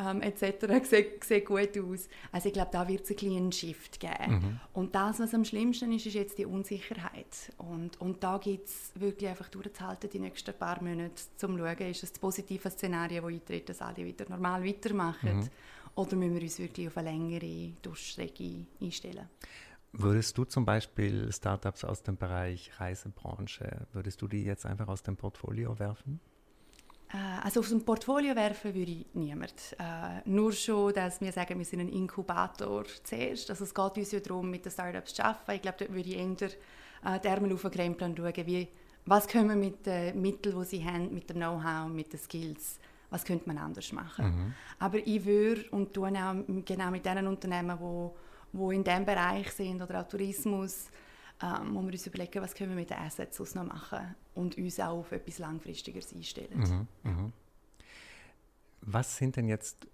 ähm, 0.00 0.22
etc. 0.22 0.66
sieht, 0.88 1.24
sieht 1.24 1.44
gut 1.44 1.76
aus. 1.78 2.08
Also 2.32 2.48
ich 2.48 2.52
glaube, 2.52 2.70
da 2.72 2.86
wird 2.88 3.08
es 3.08 3.22
ein 3.22 3.30
einen 3.30 3.52
Shift 3.52 4.00
geben. 4.00 4.32
Mhm. 4.32 4.60
Und 4.72 4.94
das, 4.94 5.20
was 5.20 5.34
am 5.34 5.44
schlimmsten 5.44 5.92
ist, 5.92 6.06
ist 6.06 6.14
jetzt 6.14 6.38
die 6.38 6.46
Unsicherheit. 6.46 7.52
Und, 7.58 8.00
und 8.00 8.22
da 8.22 8.38
gibt 8.38 8.68
es 8.68 8.92
wirklich 8.94 9.28
einfach 9.28 9.48
durchzuhalten, 9.48 10.10
die 10.10 10.18
nächsten 10.18 10.54
paar 10.54 10.82
Monate, 10.82 11.12
um 11.42 11.56
zu 11.56 11.58
schauen, 11.58 11.90
ist 11.90 12.02
es 12.02 12.12
das 12.12 12.18
positive 12.18 12.70
Szenario, 12.70 13.22
das 13.22 13.32
eintritt, 13.32 13.68
dass 13.68 13.82
alle 13.82 14.04
wieder 14.04 14.28
normal 14.28 14.64
weitermachen, 14.64 15.36
mhm. 15.36 15.48
oder 15.94 16.16
müssen 16.16 16.34
wir 16.34 16.42
uns 16.42 16.58
wirklich 16.58 16.88
auf 16.88 16.96
eine 16.96 17.10
längere 17.10 17.72
Durchstrecke 17.82 18.66
einstellen. 18.80 19.28
Würdest 19.92 20.38
du 20.38 20.44
zum 20.44 20.64
Beispiel 20.64 21.32
Startups 21.32 21.82
aus 21.82 22.04
dem 22.04 22.16
Bereich 22.16 22.70
Reisebranche, 22.78 23.88
würdest 23.92 24.22
du 24.22 24.28
die 24.28 24.44
jetzt 24.44 24.64
einfach 24.64 24.86
aus 24.86 25.02
dem 25.02 25.16
Portfolio 25.16 25.80
werfen? 25.80 26.20
Äh, 27.12 27.44
also 27.44 27.60
aus 27.60 27.68
dem 27.68 27.84
Portfolio 27.84 28.34
werfen 28.36 28.74
würde 28.74 28.90
ich 28.90 29.06
niemand. 29.14 29.76
Äh, 29.78 30.28
nur 30.28 30.52
schon, 30.52 30.92
dass 30.94 31.20
wir 31.20 31.32
sagen, 31.32 31.58
wir 31.58 31.64
sind 31.64 31.80
ein 31.80 31.88
Inkubator 31.88 32.84
zuerst. 33.02 33.50
Also 33.50 33.64
es 33.64 33.74
geht 33.74 33.96
uns 33.96 34.12
ja 34.12 34.20
darum, 34.20 34.50
mit 34.50 34.64
den 34.64 34.72
Startups 34.72 35.14
zu 35.14 35.24
arbeiten. 35.24 35.52
Ich 35.52 35.62
glaube, 35.62 35.78
dort 35.78 35.92
würde 35.92 36.08
ich 36.08 36.16
eher 36.16 37.14
äh, 37.14 37.20
die 37.20 37.28
Ärmel 37.28 37.52
aufkrempeln 37.52 38.12
und 38.12 38.18
schauen, 38.18 38.46
wie, 38.46 38.68
was 39.06 39.26
können 39.26 39.48
wir 39.48 39.56
mit 39.56 39.86
den 39.86 40.20
Mitteln, 40.20 40.58
die 40.60 40.64
sie 40.66 40.84
haben, 40.84 41.12
mit 41.12 41.28
dem 41.30 41.36
Know-how, 41.36 41.88
mit 41.88 42.12
den 42.12 42.20
Skills, 42.20 42.78
was 43.10 43.24
könnte 43.24 43.48
man 43.48 43.58
anders 43.58 43.92
machen. 43.92 44.26
Mhm. 44.26 44.54
Aber 44.78 44.98
ich 44.98 45.24
würde 45.24 45.64
und 45.70 45.92
tue 45.92 46.08
auch 46.08 46.34
genau 46.64 46.90
mit 46.90 47.04
den 47.04 47.26
Unternehmen, 47.26 47.76
die 47.76 47.82
wo, 47.82 48.16
wo 48.52 48.70
in 48.70 48.84
diesem 48.84 49.04
Bereich 49.04 49.50
sind 49.52 49.82
oder 49.82 50.00
auch 50.00 50.08
Tourismus, 50.08 50.88
ähm, 51.42 51.74
wo 51.74 51.82
wir 51.82 51.92
uns 51.92 52.06
überlegen, 52.06 52.42
was 52.42 52.54
können 52.54 52.70
wir 52.70 52.76
mit 52.76 52.90
den 52.90 52.98
Assets 52.98 53.54
noch 53.54 53.64
machen 53.64 54.14
und 54.34 54.56
uns 54.58 54.78
auch 54.80 54.98
auf 54.98 55.12
etwas 55.12 55.38
Langfristiges 55.38 56.12
einstellen. 56.12 56.88
Mhm, 57.02 57.10
mh. 57.10 57.32
Was 58.82 59.16
sind 59.16 59.36
denn 59.36 59.48
jetzt, 59.48 59.86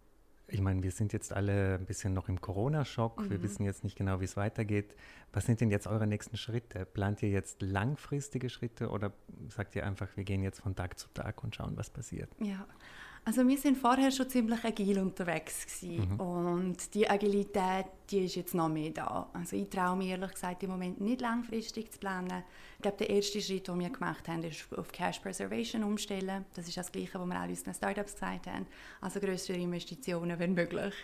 ich 0.48 0.60
meine, 0.60 0.82
wir 0.82 0.90
sind 0.90 1.12
jetzt 1.12 1.32
alle 1.32 1.74
ein 1.74 1.86
bisschen 1.86 2.12
noch 2.12 2.28
im 2.28 2.40
Corona-Schock, 2.40 3.20
mhm. 3.20 3.30
wir 3.30 3.42
wissen 3.42 3.64
jetzt 3.64 3.84
nicht 3.84 3.96
genau, 3.96 4.20
wie 4.20 4.24
es 4.24 4.36
weitergeht. 4.36 4.94
Was 5.32 5.46
sind 5.46 5.60
denn 5.60 5.70
jetzt 5.70 5.86
eure 5.86 6.06
nächsten 6.06 6.36
Schritte? 6.36 6.84
Plant 6.86 7.22
ihr 7.22 7.30
jetzt 7.30 7.62
langfristige 7.62 8.48
Schritte 8.48 8.90
oder 8.90 9.12
sagt 9.48 9.74
ihr 9.76 9.84
einfach, 9.86 10.08
wir 10.16 10.24
gehen 10.24 10.42
jetzt 10.42 10.60
von 10.60 10.74
Tag 10.74 10.98
zu 10.98 11.08
Tag 11.08 11.42
und 11.44 11.54
schauen, 11.54 11.76
was 11.76 11.90
passiert? 11.90 12.30
Ja, 12.40 12.66
also 13.26 13.46
wir 13.46 13.58
sind 13.58 13.76
vorher 13.76 14.12
schon 14.12 14.30
ziemlich 14.30 14.64
agil 14.64 15.00
unterwegs 15.00 15.66
gewesen. 15.66 16.12
Mhm. 16.12 16.20
und 16.20 16.94
die 16.94 17.10
Agilität, 17.10 17.86
die 18.08 18.20
ist 18.20 18.36
jetzt 18.36 18.54
noch 18.54 18.68
mehr 18.68 18.90
da. 18.90 19.28
Also 19.32 19.56
ich 19.56 19.68
traue 19.68 19.96
mir 19.96 20.10
ehrlich 20.10 20.30
gesagt 20.30 20.62
im 20.62 20.70
Moment 20.70 21.00
nicht 21.00 21.20
langfristig 21.20 21.92
zu 21.92 21.98
planen. 21.98 22.44
Ich 22.76 22.82
glaube, 22.82 22.98
der 22.98 23.10
erste 23.10 23.40
Schritt, 23.40 23.66
den 23.66 23.80
wir 23.80 23.90
gemacht 23.90 24.28
haben, 24.28 24.44
ist 24.44 24.72
auf 24.72 24.92
Cash 24.92 25.18
Preservation 25.18 25.82
umstellen. 25.82 26.44
Das 26.54 26.68
ist 26.68 26.76
das 26.76 26.92
Gleiche, 26.92 27.18
was 27.18 27.26
wir 27.26 27.42
auch 27.42 27.48
unseren 27.48 27.74
Startups 27.74 28.14
gesagt 28.14 28.46
haben. 28.46 28.66
Also 29.00 29.18
größere 29.18 29.56
Investitionen, 29.56 30.38
wenn 30.38 30.54
möglich, 30.54 30.94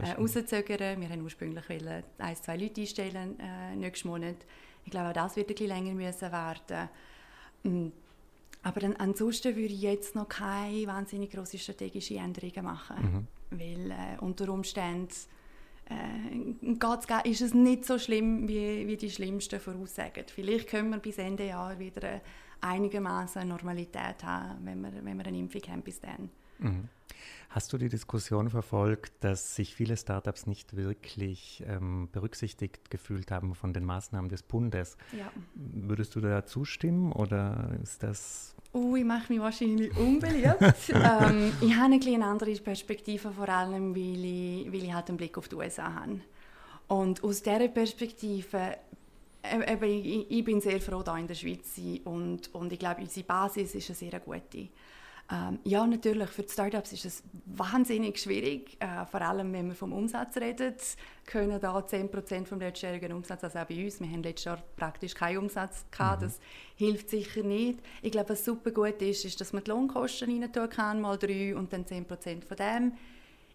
äh, 0.00 0.10
rauszögern. 0.10 1.00
Wir 1.00 1.08
haben 1.08 1.22
ursprünglich 1.22 1.66
wollen, 1.66 2.04
ein, 2.18 2.36
zwei 2.36 2.58
Leute 2.58 2.82
einstellen 2.82 3.40
äh, 3.40 3.74
nächsten 3.74 4.08
Monat. 4.08 4.36
Ich 4.84 4.90
glaube, 4.90 5.08
auch 5.08 5.14
das 5.14 5.34
wird 5.34 5.48
ein 5.48 5.54
bisschen 5.54 5.68
länger 5.68 5.94
müssen 5.94 6.30
warten. 6.30 6.90
Mm. 7.62 7.88
Aber 8.62 8.80
dann, 8.80 8.96
ansonsten 8.96 9.56
würde 9.56 9.72
ich 9.72 9.80
jetzt 9.80 10.14
noch 10.14 10.28
keine 10.28 10.86
wahnsinnig 10.86 11.30
große 11.30 11.58
strategische 11.58 12.16
Änderungen 12.16 12.64
machen, 12.64 13.28
mhm. 13.50 13.58
weil 13.58 13.90
äh, 13.90 14.18
unter 14.20 14.50
Umständen 14.50 15.14
äh, 15.88 17.28
ist 17.28 17.40
es 17.40 17.54
nicht 17.54 17.84
so 17.84 17.98
schlimm, 17.98 18.48
wie, 18.48 18.86
wie 18.86 18.96
die 18.96 19.10
Schlimmsten 19.10 19.60
voraussagen. 19.60 20.24
Vielleicht 20.26 20.68
können 20.68 20.90
wir 20.90 20.98
bis 20.98 21.18
Ende 21.18 21.46
Jahr 21.46 21.78
wieder 21.78 22.20
einigermaßen 22.60 23.48
Normalität 23.48 24.22
haben, 24.22 24.64
wenn 24.66 24.80
wir, 24.82 24.92
wenn 25.04 25.16
wir 25.16 25.26
eine 25.26 25.38
Impfung 25.38 25.62
haben 25.68 25.82
bis 25.82 26.00
dann. 26.00 26.28
Mhm. 26.58 26.88
Hast 27.48 27.72
du 27.72 27.78
die 27.78 27.88
Diskussion 27.88 28.50
verfolgt, 28.50 29.12
dass 29.20 29.56
sich 29.56 29.74
viele 29.74 29.96
Startups 29.96 30.46
nicht 30.46 30.76
wirklich 30.76 31.64
ähm, 31.66 32.08
berücksichtigt 32.12 32.90
gefühlt 32.90 33.30
haben 33.30 33.54
von 33.54 33.72
den 33.72 33.84
Maßnahmen 33.84 34.28
des 34.28 34.42
Bundes? 34.42 34.96
Ja. 35.12 35.30
Würdest 35.54 36.14
du 36.14 36.20
da 36.20 36.44
zustimmen 36.44 37.12
oder 37.12 37.70
ist 37.82 38.02
das 38.02 38.54
Uh, 38.72 38.94
ich 38.94 39.04
mache 39.04 39.32
mich 39.32 39.42
wahrscheinlich 39.42 39.96
unbeliebt. 39.96 40.60
ähm, 40.90 41.52
ich 41.60 41.74
habe 41.74 41.94
eine 41.94 42.24
andere 42.24 42.54
Perspektive, 42.54 43.32
vor 43.32 43.48
allem 43.48 43.96
weil 43.96 44.24
ich, 44.24 44.72
weil 44.72 44.84
ich 44.84 44.92
halt 44.94 45.08
einen 45.08 45.16
Blick 45.16 45.36
auf 45.36 45.48
die 45.48 45.56
USA 45.56 45.92
habe. 45.92 46.20
Und 46.86 47.22
aus 47.24 47.42
dieser 47.42 47.66
Perspektive, 47.66 48.76
äh, 49.42 49.72
eben, 49.72 49.84
ich, 49.84 50.30
ich, 50.30 50.44
bin 50.44 50.60
sehr 50.60 50.80
froh, 50.80 51.02
hier 51.04 51.16
in 51.16 51.26
der 51.26 51.34
Schweiz 51.34 51.74
zu 51.74 51.80
sein 51.80 52.00
und, 52.04 52.54
und 52.54 52.72
ich 52.72 52.78
glaube, 52.78 53.00
unsere 53.00 53.26
Basis 53.26 53.74
ist 53.74 53.90
eine 53.90 53.96
sehr 53.96 54.20
gute. 54.20 54.68
Ähm, 55.32 55.60
ja, 55.64 55.86
natürlich, 55.86 56.28
für 56.28 56.42
die 56.42 56.50
Startups 56.50 56.92
ist 56.92 57.04
es 57.04 57.22
wahnsinnig 57.46 58.18
schwierig, 58.18 58.76
äh, 58.80 59.06
vor 59.06 59.22
allem 59.22 59.52
wenn 59.52 59.68
wir 59.68 59.76
vom 59.76 59.92
Umsatz 59.92 60.36
reden, 60.36 60.74
können 61.24 61.60
da 61.60 61.78
10% 61.78 62.46
vom 62.46 62.58
letztjährigen 62.58 63.12
Umsatz, 63.12 63.44
also 63.44 63.60
auch 63.60 63.64
bei 63.64 63.84
uns, 63.84 64.00
wir 64.00 64.08
haben 64.08 64.24
letztes 64.24 64.46
Jahr 64.46 64.58
praktisch 64.76 65.14
keinen 65.14 65.38
Umsatz 65.38 65.86
gehabt, 65.92 66.22
mhm. 66.22 66.24
das 66.24 66.40
hilft 66.74 67.10
sicher 67.10 67.44
nicht. 67.44 67.78
Ich 68.02 68.10
glaube, 68.10 68.30
was 68.30 68.44
super 68.44 68.72
gut 68.72 69.00
ist, 69.02 69.24
ist, 69.24 69.40
dass 69.40 69.52
man 69.52 69.62
die 69.62 69.70
Lohnkosten 69.70 70.42
rein 70.42 70.52
tun 70.52 70.68
kann, 70.68 71.00
mal 71.00 71.16
drei 71.16 71.54
und 71.54 71.72
dann 71.72 71.84
10% 71.84 72.44
von 72.44 72.56
dem. 72.56 72.92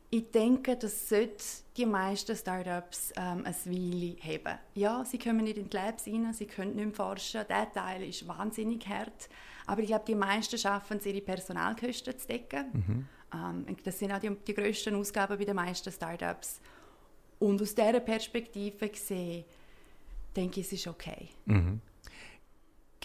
Ich 0.10 0.32
denke, 0.32 0.76
das 0.76 1.10
sollte 1.10 1.44
die 1.76 1.86
meisten 1.86 2.36
Startups 2.36 3.12
ähm, 3.18 3.44
ein 3.46 3.56
Weile 3.66 4.16
haben. 4.22 4.60
Ja, 4.76 5.04
sie 5.04 5.18
kommen 5.18 5.44
nicht 5.44 5.58
in 5.58 5.70
die 5.70 5.76
Labs 5.76 6.08
rein, 6.08 6.32
sie 6.34 6.46
können 6.46 6.76
nicht 6.76 6.86
mehr 6.86 6.94
forschen, 6.94 7.42
der 7.48 7.72
Teil 7.72 8.04
ist 8.08 8.28
wahnsinnig 8.28 8.88
hart. 8.88 9.30
Aber 9.66 9.82
ich 9.82 9.88
glaube, 9.88 10.06
die 10.08 10.16
meisten 10.16 10.58
schaffen 10.58 10.98
es, 10.98 11.06
ihre 11.06 11.22
Personalkosten 11.22 12.18
zu 12.18 12.28
decken. 12.28 12.66
Mhm. 12.72 13.08
Ähm, 13.34 13.78
das 13.84 14.00
sind 14.00 14.12
auch 14.12 14.20
die, 14.20 14.30
die 14.30 14.54
grössten 14.54 14.96
Ausgaben 14.96 15.38
bei 15.38 15.46
den 15.46 15.56
meisten 15.56 15.92
Startups. 15.92 16.62
Und 17.40 17.62
aus 17.62 17.76
dieser 17.76 18.00
Perspektive 18.00 18.88
gesehen, 18.88 19.44
denke 20.36 20.62
ich, 20.62 20.68
es 20.68 20.74
ist 20.74 20.88
okay. 20.88 21.30
Mhm. 21.46 21.82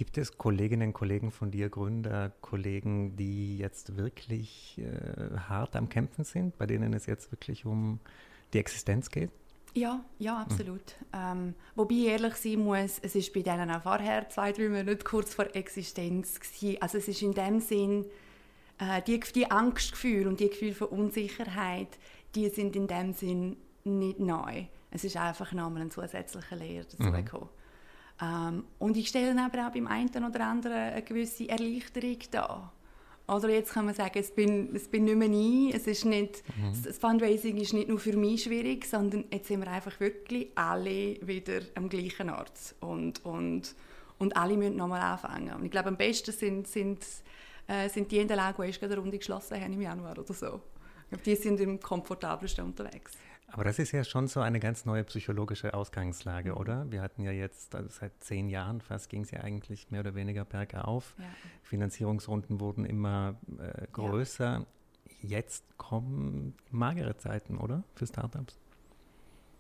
Gibt 0.00 0.16
es 0.16 0.38
Kolleginnen 0.38 0.88
und 0.88 0.92
Kollegen 0.95 1.30
von 1.30 1.50
dir, 1.50 1.69
Gründer, 1.69 2.33
Kollegen, 2.40 3.16
die 3.16 3.59
jetzt 3.59 3.99
wirklich 3.99 4.78
äh, 4.78 5.37
hart 5.37 5.76
am 5.76 5.90
Kämpfen 5.90 6.25
sind, 6.25 6.57
bei 6.57 6.64
denen 6.64 6.95
es 6.95 7.04
jetzt 7.04 7.30
wirklich 7.33 7.66
um 7.66 8.00
die 8.54 8.61
Existenz 8.61 9.11
geht? 9.11 9.30
Ja, 9.75 10.02
ja, 10.19 10.38
absolut. 10.38 10.97
Mhm. 11.12 11.19
Ähm, 11.52 11.54
wobei 11.75 11.95
ich 11.97 12.07
ehrlich 12.07 12.35
sein 12.37 12.61
muss, 12.61 12.99
es 13.02 13.14
ist 13.14 13.30
bei 13.35 13.42
denen 13.42 13.71
auch 13.71 13.83
vorher 13.83 14.26
zwei, 14.30 14.52
drei 14.52 14.71
Monate 14.71 15.04
kurz 15.04 15.35
vor 15.35 15.54
Existenz 15.54 16.40
gewesen. 16.40 16.80
Also 16.80 16.97
es 16.97 17.07
ist 17.07 17.21
in 17.21 17.35
dem 17.35 17.61
Sinn 17.61 18.07
äh, 18.78 19.02
die, 19.02 19.21
die 19.21 19.50
Angstgefühle 19.50 20.30
und 20.30 20.40
die 20.40 20.49
Gefühle 20.49 20.73
von 20.73 20.88
Unsicherheit, 20.88 21.99
die 22.35 22.49
sind 22.49 22.75
in 22.75 22.87
dem 22.87 23.12
Sinn 23.12 23.59
nicht 23.85 24.19
neu. 24.19 24.64
Es 24.90 25.04
ist 25.04 25.19
einfach 25.19 25.52
nochmal 25.52 25.83
ein 25.83 25.90
zusätzlicher 25.90 26.57
Lehrer 26.57 26.85
dazugekommen. 26.85 27.49
Mhm. 27.49 27.59
Ähm, 28.22 28.64
und 28.78 28.96
ich 28.96 29.08
stelle 29.08 29.34
dann 29.34 29.38
aber 29.38 29.66
auch 29.66 29.72
beim 29.72 29.86
einen 29.86 30.24
oder 30.24 30.46
anderen 30.46 30.76
eine 30.76 31.02
gewisse 31.02 31.48
Erleichterung 31.48 32.18
dar. 32.30 32.72
Oder 33.30 33.48
jetzt 33.50 33.72
kann 33.72 33.86
man 33.86 33.94
sagen, 33.94 34.18
es 34.18 34.34
bin, 34.34 34.74
es 34.74 34.88
bin 34.88 35.04
nicht 35.04 35.16
mehr 35.16 35.30
ich, 35.30 35.74
es 35.74 35.86
ist 35.86 36.04
nicht, 36.04 36.42
mhm. 36.56 36.82
das 36.82 36.98
Fundraising 36.98 37.56
ist 37.58 37.72
nicht 37.72 37.88
nur 37.88 38.00
für 38.00 38.16
mich 38.16 38.42
schwierig, 38.42 38.84
sondern 38.84 39.24
jetzt 39.32 39.46
sind 39.46 39.60
wir 39.60 39.70
einfach 39.70 40.00
wirklich 40.00 40.48
alle 40.56 41.16
wieder 41.24 41.60
am 41.76 41.88
gleichen 41.88 42.28
Ort 42.28 42.74
und, 42.80 43.24
und, 43.24 43.76
und 44.18 44.36
alle 44.36 44.56
müssen 44.56 44.76
nochmal 44.76 45.02
anfangen. 45.02 45.54
Und 45.54 45.64
ich 45.64 45.70
glaube, 45.70 45.90
am 45.90 45.96
besten 45.96 46.32
sind, 46.32 46.66
sind, 46.66 47.06
äh, 47.68 47.88
sind 47.88 48.10
die 48.10 48.18
in 48.18 48.26
der 48.26 48.36
Lage, 48.36 48.62
die 48.62 48.68
erst 48.68 48.82
eine 48.82 48.96
Runde 48.96 49.16
geschlossen 49.16 49.60
haben 49.60 49.72
im 49.74 49.82
Januar 49.82 50.18
oder 50.18 50.34
so. 50.34 50.60
Die 51.24 51.36
sind 51.36 51.60
im 51.60 51.78
komfortabelsten 51.78 52.64
unterwegs. 52.64 53.12
Aber 53.52 53.64
das 53.64 53.78
ist 53.78 53.92
ja 53.92 54.04
schon 54.04 54.28
so 54.28 54.40
eine 54.40 54.61
ganz 54.61 54.85
neue 54.85 55.04
psychologische 55.04 55.75
Ausgangslage, 55.75 56.54
oder? 56.54 56.90
Wir 56.90 57.02
hatten 57.02 57.23
ja 57.23 57.33
jetzt, 57.33 57.75
also 57.75 57.88
seit 57.88 58.12
zehn 58.23 58.49
Jahren 58.49 58.80
fast 58.80 59.09
ging 59.09 59.23
es 59.23 59.30
ja 59.30 59.40
eigentlich 59.40 59.90
mehr 59.90 60.00
oder 60.00 60.14
weniger 60.14 60.45
bergauf. 60.45 61.14
Ja. 61.19 61.25
Finanzierungsrunden 61.62 62.61
wurden 62.61 62.85
immer 62.85 63.37
äh, 63.59 63.87
größer. 63.92 64.59
Ja. 64.61 64.66
Jetzt 65.23 65.76
kommen 65.76 66.54
magere 66.71 67.16
Zeiten, 67.16 67.59
oder? 67.59 67.83
Für 67.95 68.07
Startups? 68.07 68.59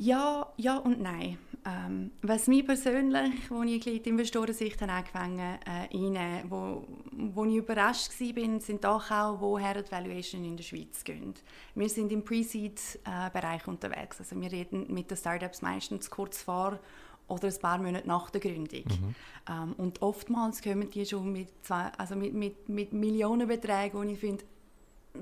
Ja, 0.00 0.50
ja 0.56 0.78
und 0.78 1.02
nein. 1.02 1.36
Ähm, 1.66 2.10
was 2.22 2.46
mich 2.46 2.64
persönlich, 2.64 3.50
als 3.50 3.70
ich 3.70 3.86
in 3.86 4.02
die 4.02 4.08
Investorensicht 4.08 4.82
angefangen 4.82 5.58
habe, 5.66 5.94
äh, 5.94 6.42
wo, 6.48 6.86
wo 7.12 7.44
ich 7.44 7.56
überrascht 7.56 8.18
war, 8.18 8.60
sind 8.60 8.82
doch 8.82 9.10
auch, 9.10 9.40
woher 9.42 9.82
die 9.82 9.92
Valuation 9.92 10.42
in 10.42 10.56
der 10.56 10.64
Schweiz 10.64 11.04
gehen. 11.04 11.34
Wir 11.74 11.90
sind 11.90 12.10
im 12.12 12.24
Pre-Seed-Bereich 12.24 13.68
unterwegs. 13.68 14.20
Also 14.20 14.40
wir 14.40 14.50
reden 14.50 14.86
mit 14.88 15.10
den 15.10 15.18
Startups 15.18 15.60
meistens 15.60 16.08
kurz 16.08 16.42
vor 16.42 16.80
oder 17.28 17.48
ein 17.48 17.60
paar 17.60 17.76
Monate 17.76 18.08
nach 18.08 18.30
der 18.30 18.40
Gründung. 18.40 18.84
Mhm. 18.84 19.14
Ähm, 19.50 19.74
und 19.76 20.00
oftmals 20.00 20.62
kommen 20.62 20.88
die 20.88 21.04
schon 21.04 21.30
mit, 21.30 21.48
zwei, 21.62 21.92
also 21.98 22.16
mit, 22.16 22.32
mit, 22.32 22.70
mit 22.70 22.94
Millionenbeträgen, 22.94 24.00
wo 24.00 24.02
ich 24.02 24.18
finde, 24.18 24.44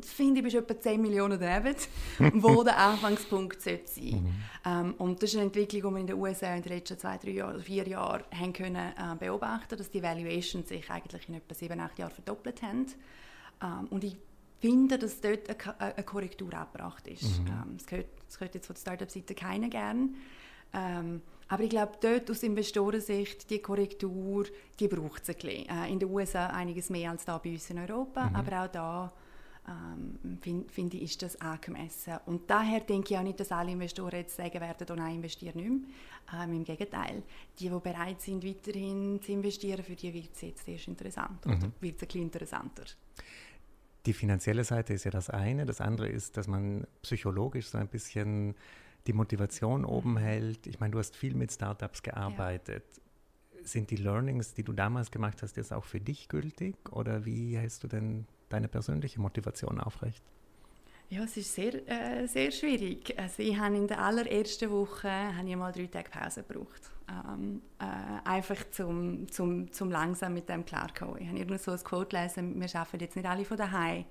finde 0.01 0.41
ich, 0.41 0.45
bist 0.45 0.57
etwa 0.57 0.79
10 0.79 1.01
Millionen 1.01 1.39
daneben, 1.39 1.75
wo 2.43 2.63
der 2.63 2.79
Anfangspunkt 2.79 3.61
sein 3.61 3.81
sollte. 3.85 4.17
Mhm. 4.17 4.35
Ähm, 4.65 4.95
und 4.99 5.23
das 5.23 5.31
ist 5.31 5.37
eine 5.37 5.47
Entwicklung, 5.47 5.83
die 5.83 5.95
wir 5.95 6.01
in 6.01 6.07
den 6.07 6.17
USA 6.17 6.55
in 6.55 6.63
den 6.63 6.73
letzten 6.73 6.99
zwei, 6.99 7.17
drei 7.17 7.31
Jahren, 7.31 7.63
vier 7.63 7.87
Jahren 7.89 8.25
haben 8.35 8.53
können, 8.53 8.77
äh, 8.77 9.17
beobachten 9.19 9.77
dass 9.77 9.91
die 9.91 10.03
Valuations 10.03 10.69
sich 10.69 10.91
eigentlich 10.91 11.29
in 11.29 11.35
etwa 11.35 11.55
sieben, 11.55 11.81
acht 11.81 11.99
Jahren 11.99 12.13
verdoppelt 12.13 12.63
haben. 12.63 12.87
Ähm, 13.63 13.87
und 13.91 14.05
ich 14.05 14.17
finde, 14.61 14.99
dass 14.99 15.21
dort 15.21 15.49
eine, 15.49 15.81
eine 15.81 16.05
Korrektur 16.05 16.53
abgebracht 16.55 17.07
ist. 17.07 17.41
Mhm. 17.41 17.47
Ähm, 17.47 17.77
das, 17.77 17.87
gehört, 17.87 18.09
das 18.27 18.39
gehört 18.39 18.55
jetzt 18.55 18.67
von 18.67 18.75
der 18.75 18.81
Startup-Seite 18.81 19.35
keiner 19.35 19.69
gern. 19.69 20.15
Ähm, 20.75 21.23
aber 21.49 21.63
ich 21.63 21.71
glaube, 21.71 21.93
dort 22.01 22.31
aus 22.31 22.43
Investorensicht, 22.43 23.49
die 23.49 23.61
Korrektur, 23.61 24.45
die 24.79 24.89
braucht 24.89 25.23
es 25.23 25.31
ein 25.31 25.37
bisschen. 25.37 25.69
Äh, 25.69 25.91
in 25.91 25.99
den 25.99 26.11
USA 26.11 26.49
einiges 26.49 26.91
mehr 26.91 27.11
als 27.11 27.25
da 27.25 27.39
bei 27.39 27.53
uns 27.53 27.71
in 27.71 27.79
Europa, 27.79 28.29
mhm. 28.29 28.37
aber 28.37 28.65
auch 28.65 28.69
da 28.69 29.13
ähm, 29.69 30.39
finde 30.41 30.73
find 30.73 30.95
ich, 30.95 31.03
ist 31.03 31.23
das 31.23 31.41
angemessen. 31.41 32.15
Und 32.27 32.49
daher 32.49 32.81
denke 32.81 33.13
ich 33.13 33.19
auch 33.19 33.23
nicht, 33.23 33.39
dass 33.39 33.53
alle 33.53 33.73
Investoren 33.73 34.17
jetzt 34.17 34.37
sagen 34.37 34.61
werden, 34.61 34.87
oh 34.91 34.95
nein, 34.95 35.17
investiere 35.17 35.57
nicht 35.57 35.69
mehr. 35.69 36.43
Ähm, 36.43 36.53
Im 36.55 36.65
Gegenteil, 36.65 37.23
die, 37.59 37.69
die 37.69 37.81
bereit 37.81 38.21
sind, 38.21 38.45
weiterhin 38.45 39.21
zu 39.23 39.33
investieren, 39.33 39.83
für 39.83 39.95
die 39.95 40.13
wird 40.13 40.31
es 40.35 40.41
jetzt 40.41 40.69
erst 40.69 40.89
interessant 40.89 41.45
mhm. 41.45 41.53
oder 41.53 41.73
wird 41.81 41.97
es 41.97 42.03
ein 42.03 42.07
bisschen 42.07 42.23
interessanter. 42.23 42.85
Die 44.07 44.13
finanzielle 44.13 44.65
Seite 44.65 44.95
ist 44.95 45.05
ja 45.05 45.11
das 45.11 45.29
eine. 45.29 45.67
Das 45.67 45.81
andere 45.81 46.09
ist, 46.09 46.37
dass 46.37 46.47
man 46.47 46.87
psychologisch 47.03 47.69
so 47.69 47.79
ein 47.79 47.89
bisschen 47.89 48.55
die 49.07 49.13
Motivation 49.13 49.85
oben 49.85 50.17
hält. 50.17 50.67
Ich 50.67 50.81
meine, 50.81 50.93
du 50.93 50.99
hast 50.99 51.17
viel 51.17 51.35
mit 51.35 51.53
Startups 51.53 52.03
gearbeitet. 52.03 52.85
Ja. 52.97 53.67
Sind 53.67 53.91
die 53.91 53.97
Learnings, 53.97 54.55
die 54.55 54.63
du 54.63 54.73
damals 54.73 55.11
gemacht 55.11 55.43
hast, 55.43 55.57
jetzt 55.57 55.73
auch 55.73 55.85
für 55.85 56.01
dich 56.01 56.29
gültig? 56.29 56.77
Oder 56.91 57.25
wie 57.25 57.59
hältst 57.59 57.83
du 57.85 57.89
denn 57.89 58.27
deine 58.49 58.69
persönliche 58.69 59.21
Motivation 59.21 59.81
aufrecht? 59.81 60.23
Ja, 61.11 61.25
es 61.25 61.37
ist 61.39 61.55
sehr, 61.55 61.75
äh, 61.89 62.27
sehr 62.27 62.51
schwierig. 62.51 63.15
Also 63.19 63.43
ich 63.43 63.57
habe 63.59 63.77
in 63.77 63.89
der 63.89 63.99
allerersten 63.99 64.71
Woche 64.71 65.11
habe 65.11 65.49
ich 65.49 65.57
mal 65.57 65.73
drei 65.73 65.87
Tage 65.87 66.11
Pause 66.11 66.43
gebraucht. 66.43 66.91
Ähm, 67.09 67.63
äh, 67.79 68.29
einfach 68.29 68.59
zum, 68.71 69.27
zum, 69.31 69.73
zum 69.73 69.91
langsam 69.91 70.35
mit 70.35 70.51
dem 70.51 70.67
klarkommen. 70.67 71.17
Ich 71.19 71.29
habe 71.29 71.39
irgendwo 71.39 71.57
so 71.57 71.71
ein 71.71 71.79
Quote 71.79 72.15
gelesen, 72.15 72.61
wir 72.61 72.77
arbeiten 72.77 73.01
jetzt 73.01 73.17
nicht 73.17 73.27
alle 73.27 73.47
von 73.47 73.57
daheim. 73.57 74.05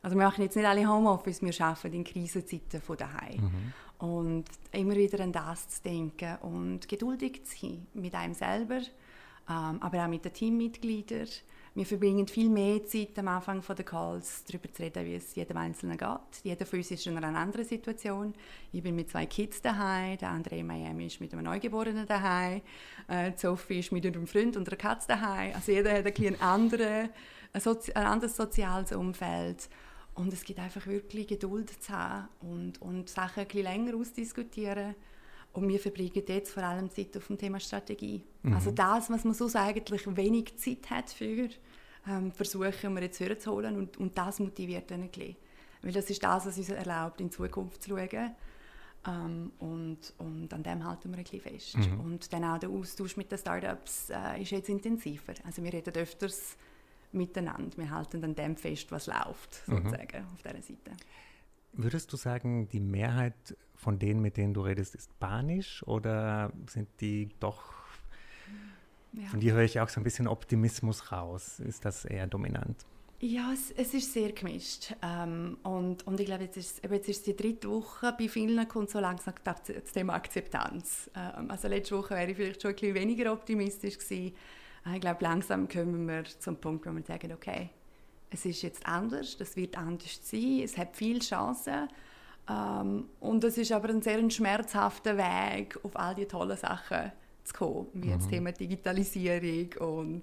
Also 0.00 0.16
wir 0.16 0.24
machen 0.24 0.42
jetzt 0.42 0.56
nicht 0.56 0.64
alle 0.64 0.88
Homeoffice, 0.88 1.42
wir 1.42 1.52
arbeiten 1.60 1.96
in 1.96 2.04
Krisenzeiten 2.04 2.80
von 2.80 2.96
daheim. 2.96 3.42
Mhm. 3.98 4.06
Und 4.06 4.44
immer 4.72 4.94
wieder 4.94 5.22
an 5.22 5.32
das 5.32 5.68
zu 5.68 5.82
denken 5.82 6.36
und 6.36 6.88
geduldig 6.88 7.44
zu 7.44 7.58
sein 7.58 7.86
mit 7.92 8.14
einem 8.14 8.32
selber, 8.32 8.78
ähm, 9.50 9.82
aber 9.82 10.04
auch 10.04 10.08
mit 10.08 10.24
den 10.24 10.32
Teammitgliedern 10.32 11.28
wir 11.78 11.86
verbringen 11.86 12.26
viel 12.26 12.48
mehr 12.48 12.84
Zeit 12.84 13.16
am 13.20 13.28
Anfang 13.28 13.62
der 13.64 13.84
Calls, 13.84 14.42
darüber 14.44 14.70
zu 14.72 14.82
reden, 14.82 15.06
wie 15.06 15.14
es 15.14 15.36
jedem 15.36 15.58
Einzelnen 15.58 15.96
geht. 15.96 16.42
Jeder 16.42 16.66
von 16.66 16.80
uns 16.80 16.90
ist 16.90 17.06
in 17.06 17.16
einer 17.16 17.38
anderen 17.38 17.64
Situation. 17.64 18.34
Ich 18.72 18.82
bin 18.82 18.96
mit 18.96 19.08
zwei 19.08 19.26
Kids 19.26 19.62
daheim, 19.62 20.18
der 20.18 20.30
andere 20.30 20.56
in 20.56 20.66
Miami 20.66 21.06
ist 21.06 21.20
mit 21.20 21.32
einem 21.32 21.44
Neugeborenen 21.44 22.04
daheim, 22.04 22.62
äh, 23.06 23.30
Sophie 23.36 23.78
ist 23.78 23.92
mit 23.92 24.04
einem 24.04 24.26
Freund 24.26 24.56
und 24.56 24.66
einer 24.66 24.76
Katze 24.76 25.06
daheim. 25.06 25.54
Also 25.54 25.70
jeder 25.70 25.92
hat 25.92 26.04
ein, 26.04 26.40
andere, 26.40 27.10
ein, 27.52 27.60
Sozi 27.60 27.92
ein 27.92 28.06
anderes 28.06 28.36
soziales 28.36 28.90
Umfeld. 28.90 29.68
Und 30.16 30.32
es 30.32 30.42
gibt 30.42 30.58
einfach 30.58 30.84
wirklich 30.88 31.28
Geduld 31.28 31.70
zu 31.80 31.92
haben 31.92 32.28
und, 32.40 32.82
und 32.82 33.08
Sachen 33.08 33.42
ein 33.42 33.46
bisschen 33.46 33.62
länger 33.62 33.94
ausdiskutieren. 33.94 34.96
Und 35.52 35.68
wir 35.68 35.78
verbringen 35.78 36.24
jetzt 36.26 36.50
vor 36.50 36.64
allem 36.64 36.90
Zeit 36.90 37.16
auf 37.16 37.28
dem 37.28 37.38
Thema 37.38 37.60
Strategie. 37.60 38.24
Mhm. 38.42 38.54
Also 38.54 38.72
das, 38.72 39.10
was 39.10 39.22
man 39.22 39.34
sonst 39.34 39.54
eigentlich 39.54 40.04
wenig 40.16 40.56
Zeit 40.56 40.90
hat 40.90 41.10
für, 41.10 41.48
ähm, 42.08 42.32
versuchen 42.32 42.94
wir 42.94 43.02
jetzt 43.02 43.46
holen 43.46 43.76
und, 43.76 43.96
und 43.98 44.16
das 44.16 44.40
motiviert 44.40 44.90
dann 44.90 45.02
ein 45.02 45.10
bisschen. 45.10 45.36
Weil 45.82 45.92
das 45.92 46.10
ist 46.10 46.22
das, 46.22 46.46
was 46.46 46.58
uns 46.58 46.68
erlaubt, 46.70 47.20
in 47.20 47.30
Zukunft 47.30 47.82
zu 47.82 47.90
schauen. 47.90 48.34
Ähm, 49.06 49.52
und, 49.58 50.12
und 50.18 50.52
an 50.52 50.62
dem 50.62 50.84
halten 50.84 51.10
wir 51.10 51.18
ein 51.18 51.24
bisschen 51.24 51.40
fest. 51.40 51.76
Mhm. 51.76 52.00
Und 52.00 52.32
dann 52.32 52.44
auch 52.44 52.58
der 52.58 52.68
Austausch 52.68 53.16
mit 53.16 53.30
den 53.30 53.38
Startups 53.38 54.10
äh, 54.10 54.42
ist 54.42 54.50
jetzt 54.50 54.68
intensiver. 54.68 55.34
Also 55.44 55.62
wir 55.62 55.72
reden 55.72 55.94
öfters 55.94 56.56
miteinander. 57.12 57.76
Wir 57.76 57.90
halten 57.90 58.22
an 58.24 58.34
dem 58.34 58.56
fest, 58.56 58.90
was 58.90 59.06
läuft, 59.06 59.62
mhm. 59.66 59.76
sozusagen, 59.76 60.22
mhm. 60.22 60.32
auf 60.34 60.42
dieser 60.42 60.62
Seite. 60.62 60.96
Würdest 61.74 62.12
du 62.12 62.16
sagen, 62.16 62.68
die 62.68 62.80
Mehrheit 62.80 63.56
von 63.76 63.98
denen, 63.98 64.20
mit 64.20 64.36
denen 64.36 64.52
du 64.52 64.62
redest, 64.62 64.96
ist 64.96 65.16
panisch 65.20 65.86
oder 65.86 66.52
sind 66.66 66.88
die 67.00 67.28
doch 67.38 67.77
ja. 69.12 69.26
Von 69.28 69.40
dir 69.40 69.54
höre 69.54 69.64
ich 69.64 69.80
auch 69.80 69.88
so 69.88 70.00
ein 70.00 70.04
bisschen 70.04 70.28
Optimismus 70.28 71.12
raus. 71.12 71.60
Ist 71.60 71.84
das 71.84 72.04
eher 72.04 72.26
dominant? 72.26 72.84
Ja, 73.20 73.52
es, 73.52 73.72
es 73.72 73.94
ist 73.94 74.12
sehr 74.12 74.30
gemischt. 74.30 74.94
Ähm, 75.02 75.58
und, 75.64 76.06
und 76.06 76.20
ich 76.20 76.26
glaube, 76.26 76.44
jetzt 76.44 76.56
ist, 76.56 76.82
jetzt 76.88 77.08
ist 77.08 77.26
die 77.26 77.34
dritte 77.34 77.68
Woche. 77.68 78.14
Bei 78.16 78.28
vielen 78.28 78.68
kommt 78.68 78.90
so 78.90 79.00
langsam 79.00 79.34
das 79.42 79.92
Thema 79.92 80.14
Akzeptanz. 80.14 81.10
Ähm, 81.16 81.50
also 81.50 81.66
letzte 81.66 81.96
Woche 81.98 82.14
wäre 82.14 82.30
ich 82.30 82.36
vielleicht 82.36 82.62
schon 82.62 82.70
ein 82.70 82.76
bisschen 82.76 82.94
weniger 82.94 83.32
optimistisch 83.32 83.98
gewesen. 83.98 84.36
Äh, 84.86 84.94
ich 84.94 85.00
glaube, 85.00 85.24
langsam 85.24 85.68
kommen 85.68 86.06
wir 86.06 86.24
zum 86.38 86.56
Punkt, 86.58 86.86
wo 86.86 86.92
wir 86.92 87.02
sagen, 87.02 87.32
okay, 87.32 87.70
es 88.30 88.44
ist 88.44 88.62
jetzt 88.62 88.86
anders, 88.86 89.36
das 89.36 89.56
wird 89.56 89.76
anders 89.76 90.20
sein, 90.22 90.60
es 90.62 90.76
hat 90.76 90.94
viele 90.94 91.18
Chancen. 91.18 91.88
Ähm, 92.48 93.08
und 93.18 93.42
es 93.42 93.58
ist 93.58 93.72
aber 93.72 93.88
ein 93.88 94.02
sehr 94.02 94.30
schmerzhafter 94.30 95.16
Weg 95.16 95.76
auf 95.82 95.96
all 95.96 96.14
die 96.14 96.26
tollen 96.26 96.56
Sachen 96.56 97.10
zu 97.48 97.54
kommen, 97.54 97.86
wie 97.94 98.08
mhm. 98.08 98.18
das 98.18 98.28
Thema 98.28 98.52
Digitalisierung 98.52 99.72
und 99.80 100.22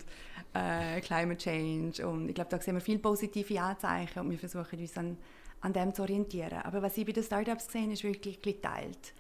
äh, 0.54 1.02
Climate 1.02 1.38
Change. 1.38 2.08
Und 2.08 2.30
ich 2.30 2.36
glaube, 2.36 2.50
da 2.50 2.60
sehen 2.60 2.76
wir 2.76 2.82
viele 2.82 3.00
positive 3.00 3.60
Anzeichen 3.60 4.20
und 4.20 4.32
wir 4.32 4.40
versuchen 4.40 4.80
uns 4.80 4.98
an, 4.98 5.18
an 5.62 5.74
dem 5.74 5.94
zu 5.94 6.04
orientieren. 6.04 6.62
Aber 6.64 6.82
was 6.82 6.98
ich 6.98 7.06
bei 7.06 7.12
den 7.12 7.24
Startups 7.24 7.68
gesehen 7.68 7.92
ist 7.92 8.04
wirklich 8.04 8.42
geteilt. 8.42 9.14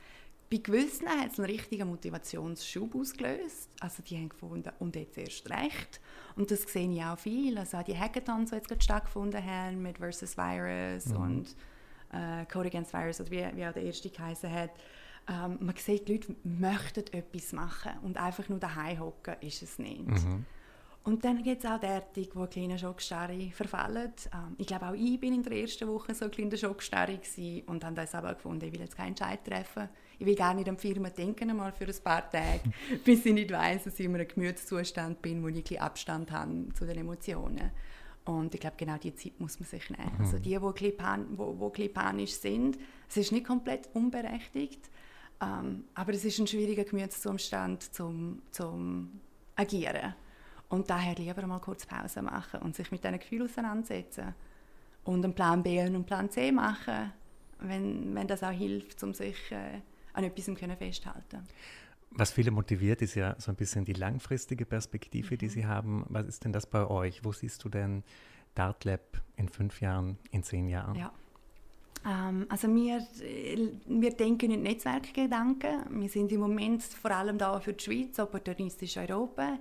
Bei 0.49 0.57
gewissen 0.57 1.07
hat 1.09 1.31
es 1.31 1.39
einen 1.39 1.49
richtigen 1.49 1.87
Motivationsschub 1.89 2.93
ausgelöst. 2.95 3.69
Also 3.79 4.03
die 4.03 4.15
haben 4.15 4.29
gefunden, 4.29 4.71
und 4.79 4.95
jetzt 4.95 5.17
erst 5.17 5.49
recht. 5.49 5.99
Und 6.35 6.51
das 6.51 6.61
sehe 6.63 6.89
ich 6.89 7.03
auch 7.03 7.17
viel. 7.17 7.57
Also 7.57 7.81
die 7.81 7.97
Hackathons, 7.97 8.51
die 8.51 8.57
jetzt 8.57 8.67
gerade 8.67 8.81
stattgefunden 8.81 9.43
haben 9.43 9.81
mit 9.81 9.97
Versus 9.97 10.37
Virus 10.37 11.07
mhm. 11.07 11.21
und 11.21 11.55
äh, 12.13 12.45
Code 12.45 12.67
Against 12.67 12.93
Virus, 12.93 13.19
oder 13.21 13.31
wie, 13.31 13.45
wie 13.55 13.65
auch 13.65 13.73
der 13.73 13.83
erste 13.83 14.09
geheißen 14.09 14.51
hat, 14.51 14.71
ähm, 15.27 15.57
man 15.59 15.75
sieht, 15.77 16.07
die 16.07 16.13
Leute 16.13 16.35
möchten 16.43 17.05
etwas 17.13 17.53
machen 17.53 17.91
und 18.03 18.17
einfach 18.17 18.47
nur 18.49 18.59
daheim 18.59 18.99
hocken 18.99 19.35
ist 19.41 19.63
es 19.63 19.79
nicht. 19.79 20.07
Mhm. 20.07 20.45
Und 21.05 21.23
dann 21.23 21.43
gibt 21.43 21.63
es 21.63 21.69
auch 21.69 21.79
derartige, 21.79 22.31
die 22.35 22.47
kleine 22.47 22.79
Schockstarre 22.79 23.51
verfallen. 23.51 24.11
Ähm, 24.33 24.55
ich 24.57 24.65
glaube, 24.65 24.87
auch 24.87 24.93
ich 24.93 25.19
bin 25.19 25.35
in 25.35 25.43
der 25.43 25.53
ersten 25.53 25.87
Woche 25.87 26.15
so 26.15 26.25
ein 26.25 26.31
kleiner 26.31 26.57
Schockstarre 26.57 27.19
und 27.67 27.83
habe 27.83 27.95
das 27.95 28.15
aber 28.15 28.33
gefunden, 28.33 28.65
ich 28.65 28.73
will 28.73 28.81
jetzt 28.81 28.97
keinen 28.97 29.09
Entscheid 29.09 29.45
treffen. 29.45 29.87
Ich 30.17 30.25
will 30.25 30.35
gar 30.35 30.55
nicht 30.55 30.67
an 30.67 30.77
die 30.77 30.81
Firma 30.81 31.09
denken, 31.09 31.49
einmal 31.49 31.71
für 31.73 31.85
ein 31.85 32.03
paar 32.03 32.27
Tage, 32.29 32.61
bis 33.05 33.23
ich 33.23 33.33
nicht 33.33 33.51
weiss, 33.51 33.83
dass 33.83 33.99
ich 33.99 34.05
in 34.05 34.15
einem 34.15 34.27
Gemütszustand 34.27 35.21
bin, 35.21 35.43
wo 35.43 35.47
ich 35.47 35.57
ein 35.57 35.61
bisschen 35.61 35.81
Abstand 35.81 36.31
habe 36.31 36.69
zu 36.73 36.85
den 36.85 36.97
Emotionen. 36.97 37.69
Und 38.25 38.55
ich 38.55 38.59
glaube, 38.59 38.75
genau 38.77 38.97
diese 38.97 39.15
Zeit 39.15 39.39
muss 39.39 39.59
man 39.59 39.69
sich 39.69 39.87
nehmen. 39.91 40.11
Mhm. 40.17 40.25
Also 40.25 40.39
die, 40.39 40.57
die, 40.57 40.97
die, 40.97 41.81
die 41.83 41.89
panisch 41.89 42.33
sind, 42.33 42.79
es 43.07 43.17
ist 43.17 43.31
nicht 43.31 43.45
komplett 43.45 43.89
unberechtigt, 43.93 44.89
ähm, 45.41 45.85
aber 45.93 46.13
es 46.13 46.25
ist 46.25 46.39
ein 46.39 46.47
schwieriger 46.47 46.83
Gemütszustand 46.83 47.93
zum, 47.93 48.41
zum 48.51 49.19
Agieren. 49.55 50.13
Und 50.69 50.89
daher 50.89 51.15
lieber 51.15 51.45
mal 51.45 51.59
kurz 51.59 51.85
Pause 51.85 52.21
machen 52.21 52.61
und 52.61 52.75
sich 52.75 52.91
mit 52.91 53.03
diesen 53.03 53.19
Gefühlen 53.19 53.47
auseinandersetzen. 53.47 54.33
Und 55.03 55.23
einen 55.23 55.35
Plan 55.35 55.61
B 55.61 55.79
und 55.79 55.87
einen 55.87 56.05
Plan 56.05 56.29
C 56.29 56.51
machen, 56.51 57.11
wenn, 57.59 58.15
wenn 58.15 58.27
das 58.27 58.43
auch 58.43 58.51
hilft, 58.51 59.01
um 59.03 59.13
sich 59.13 59.51
äh, 59.51 59.81
an 60.13 60.23
etwas 60.23 60.45
festzuhalten 60.77 61.43
was 62.15 62.31
viele 62.31 62.51
motiviert, 62.51 63.01
ist 63.01 63.15
ja 63.15 63.35
so 63.37 63.51
ein 63.51 63.55
bisschen 63.55 63.85
die 63.85 63.93
langfristige 63.93 64.65
Perspektive, 64.65 65.35
mhm. 65.35 65.37
die 65.37 65.49
Sie 65.49 65.65
haben. 65.65 66.05
Was 66.09 66.25
ist 66.27 66.45
denn 66.45 66.53
das 66.53 66.65
bei 66.65 66.87
euch? 66.87 67.23
Wo 67.23 67.31
siehst 67.31 67.63
du 67.63 67.69
denn 67.69 68.03
DartLab 68.55 69.21
in 69.35 69.49
fünf 69.49 69.81
Jahren, 69.81 70.17
in 70.31 70.43
zehn 70.43 70.69
Jahren? 70.69 70.95
Ja. 70.95 71.11
Ähm, 72.05 72.45
also 72.49 72.73
wir, 72.73 73.05
wir 73.87 74.11
denken 74.11 74.51
in 74.51 74.63
Netzwerkgedanken. 74.63 76.01
Wir 76.01 76.09
sind 76.09 76.31
im 76.31 76.41
Moment 76.41 76.83
vor 76.83 77.11
allem 77.11 77.37
da 77.37 77.59
für 77.59 77.73
die 77.73 77.83
Schweiz, 77.83 78.19
opportunistisch 78.19 78.97
Europa. 78.97 79.57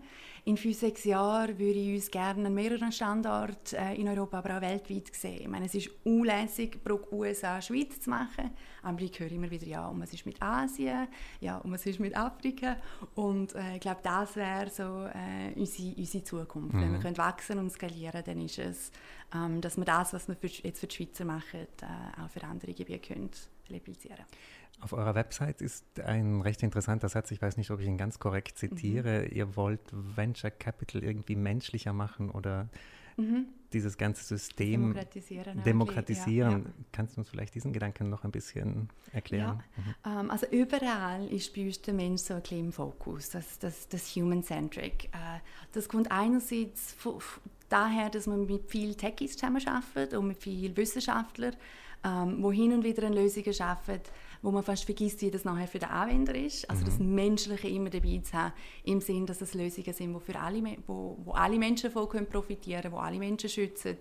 In 0.46 0.58
fünf, 0.58 0.78
sechs 0.78 1.04
Jahren 1.04 1.58
würde 1.58 1.78
ich 1.78 1.94
uns 1.94 2.10
gerne 2.10 2.46
an 2.46 2.52
mehreren 2.52 2.92
Standorten 2.92 3.76
äh, 3.76 3.94
in 3.94 4.06
Europa, 4.08 4.38
aber 4.38 4.58
auch 4.58 4.60
weltweit 4.60 5.14
sehen. 5.14 5.40
Ich 5.40 5.48
meine, 5.48 5.64
es 5.64 5.74
ist 5.74 5.88
unlässig, 6.04 6.84
pro 6.84 7.00
USA 7.12 7.62
Schweiz 7.62 8.00
zu 8.00 8.10
machen. 8.10 8.50
Aber 8.82 9.00
ich 9.00 9.18
höre 9.18 9.32
immer 9.32 9.50
wieder, 9.50 9.66
ja, 9.66 9.88
und 9.88 10.02
was 10.02 10.12
ist 10.12 10.26
mit 10.26 10.42
Asien, 10.42 11.08
ja, 11.40 11.56
und 11.56 11.72
was 11.72 11.86
ist 11.86 11.98
mit 11.98 12.14
Afrika. 12.14 12.76
Und 13.14 13.54
äh, 13.54 13.76
ich 13.76 13.80
glaube, 13.80 14.00
das 14.02 14.36
wäre 14.36 14.68
so 14.68 15.06
äh, 15.06 15.58
unsere, 15.58 15.94
unsere 15.96 16.24
Zukunft. 16.24 16.74
Mhm. 16.74 16.80
Wenn 16.82 16.92
wir 16.92 17.00
können 17.00 17.16
wachsen 17.16 17.58
und 17.58 17.70
skalieren, 17.70 18.22
dann 18.22 18.38
ist 18.42 18.58
es, 18.58 18.92
ähm, 19.34 19.62
dass 19.62 19.78
wir 19.78 19.86
das, 19.86 20.12
was 20.12 20.28
wir 20.28 20.36
für, 20.36 20.48
jetzt 20.48 20.80
für 20.80 20.86
die 20.86 20.94
Schweizer 20.94 21.24
machen, 21.24 21.60
äh, 21.60 22.20
auch 22.20 22.28
für 22.28 22.44
andere 22.44 22.74
Gebiete 22.74 23.14
können 23.14 23.30
replizieren 23.70 24.24
auf 24.80 24.92
eurer 24.92 25.14
Website 25.14 25.62
ist 25.62 26.00
ein 26.00 26.40
recht 26.42 26.62
interessanter 26.62 27.08
Satz, 27.08 27.30
ich 27.30 27.40
weiß 27.40 27.56
nicht, 27.56 27.70
ob 27.70 27.80
ich 27.80 27.86
ihn 27.86 27.96
ganz 27.96 28.18
korrekt 28.18 28.58
zitiere. 28.58 29.22
Mhm. 29.22 29.36
Ihr 29.36 29.56
wollt 29.56 29.80
Venture 29.92 30.50
Capital 30.50 31.02
irgendwie 31.02 31.36
menschlicher 31.36 31.92
machen 31.92 32.30
oder 32.30 32.68
mhm. 33.16 33.46
dieses 33.72 33.96
ganze 33.96 34.24
System 34.24 34.82
demokratisieren. 34.82 35.62
demokratisieren. 35.62 36.50
Ja, 36.50 36.58
ja. 36.58 36.74
Kannst 36.92 37.16
du 37.16 37.20
uns 37.20 37.30
vielleicht 37.30 37.54
diesen 37.54 37.72
Gedanken 37.72 38.10
noch 38.10 38.24
ein 38.24 38.30
bisschen 38.30 38.88
erklären? 39.12 39.62
Ja. 40.04 40.22
Mhm. 40.22 40.30
Also 40.30 40.46
überall 40.50 41.28
ist 41.28 41.54
bei 41.54 41.66
uns 41.66 41.80
der 41.80 41.94
Mensch 41.94 42.22
so 42.22 42.34
ein 42.34 42.42
bisschen 42.42 42.66
im 42.66 42.72
Fokus, 42.72 43.30
das, 43.30 43.58
das, 43.58 43.88
das 43.88 44.14
Human-Centric. 44.16 45.06
Äh, 45.06 45.40
das 45.72 45.88
kommt 45.88 46.10
einerseits 46.10 46.94
daher, 47.68 48.10
dass 48.10 48.26
man 48.26 48.46
mit 48.46 48.70
vielen 48.70 48.96
Techies 48.96 49.32
zusammenarbeitet 49.36 50.14
und 50.14 50.28
mit 50.28 50.42
vielen 50.42 50.76
Wissenschaftlern, 50.76 51.56
ähm, 52.04 52.42
wo 52.42 52.52
hin 52.52 52.72
und 52.72 52.84
wieder 52.84 53.06
an 53.06 53.14
Lösungen 53.14 53.60
arbeiten, 53.60 54.10
wo 54.42 54.50
man 54.50 54.62
fast 54.62 54.84
vergisst, 54.84 55.22
wie 55.22 55.30
das 55.30 55.44
nachher 55.44 55.66
für 55.66 55.78
den 55.78 55.88
Anwender 55.88 56.34
ist. 56.34 56.68
Also 56.68 56.82
mhm. 56.82 56.86
das 56.86 56.98
Menschliche 56.98 57.68
immer 57.68 57.90
dabei 57.90 58.20
zu 58.22 58.32
haben, 58.34 58.52
im 58.84 59.00
Sinn, 59.00 59.26
dass 59.26 59.40
es 59.40 59.54
Lösungen 59.54 59.92
sind, 59.92 60.14
wo, 60.14 60.18
für 60.18 60.38
alle, 60.38 60.62
wo, 60.86 61.16
wo 61.24 61.32
alle 61.32 61.58
Menschen 61.58 61.90
davon 61.90 62.08
können 62.08 62.28
profitieren 62.28 62.82
können, 62.82 62.94
wo 62.94 62.98
alle 62.98 63.18
Menschen 63.18 63.48
schützen 63.48 63.96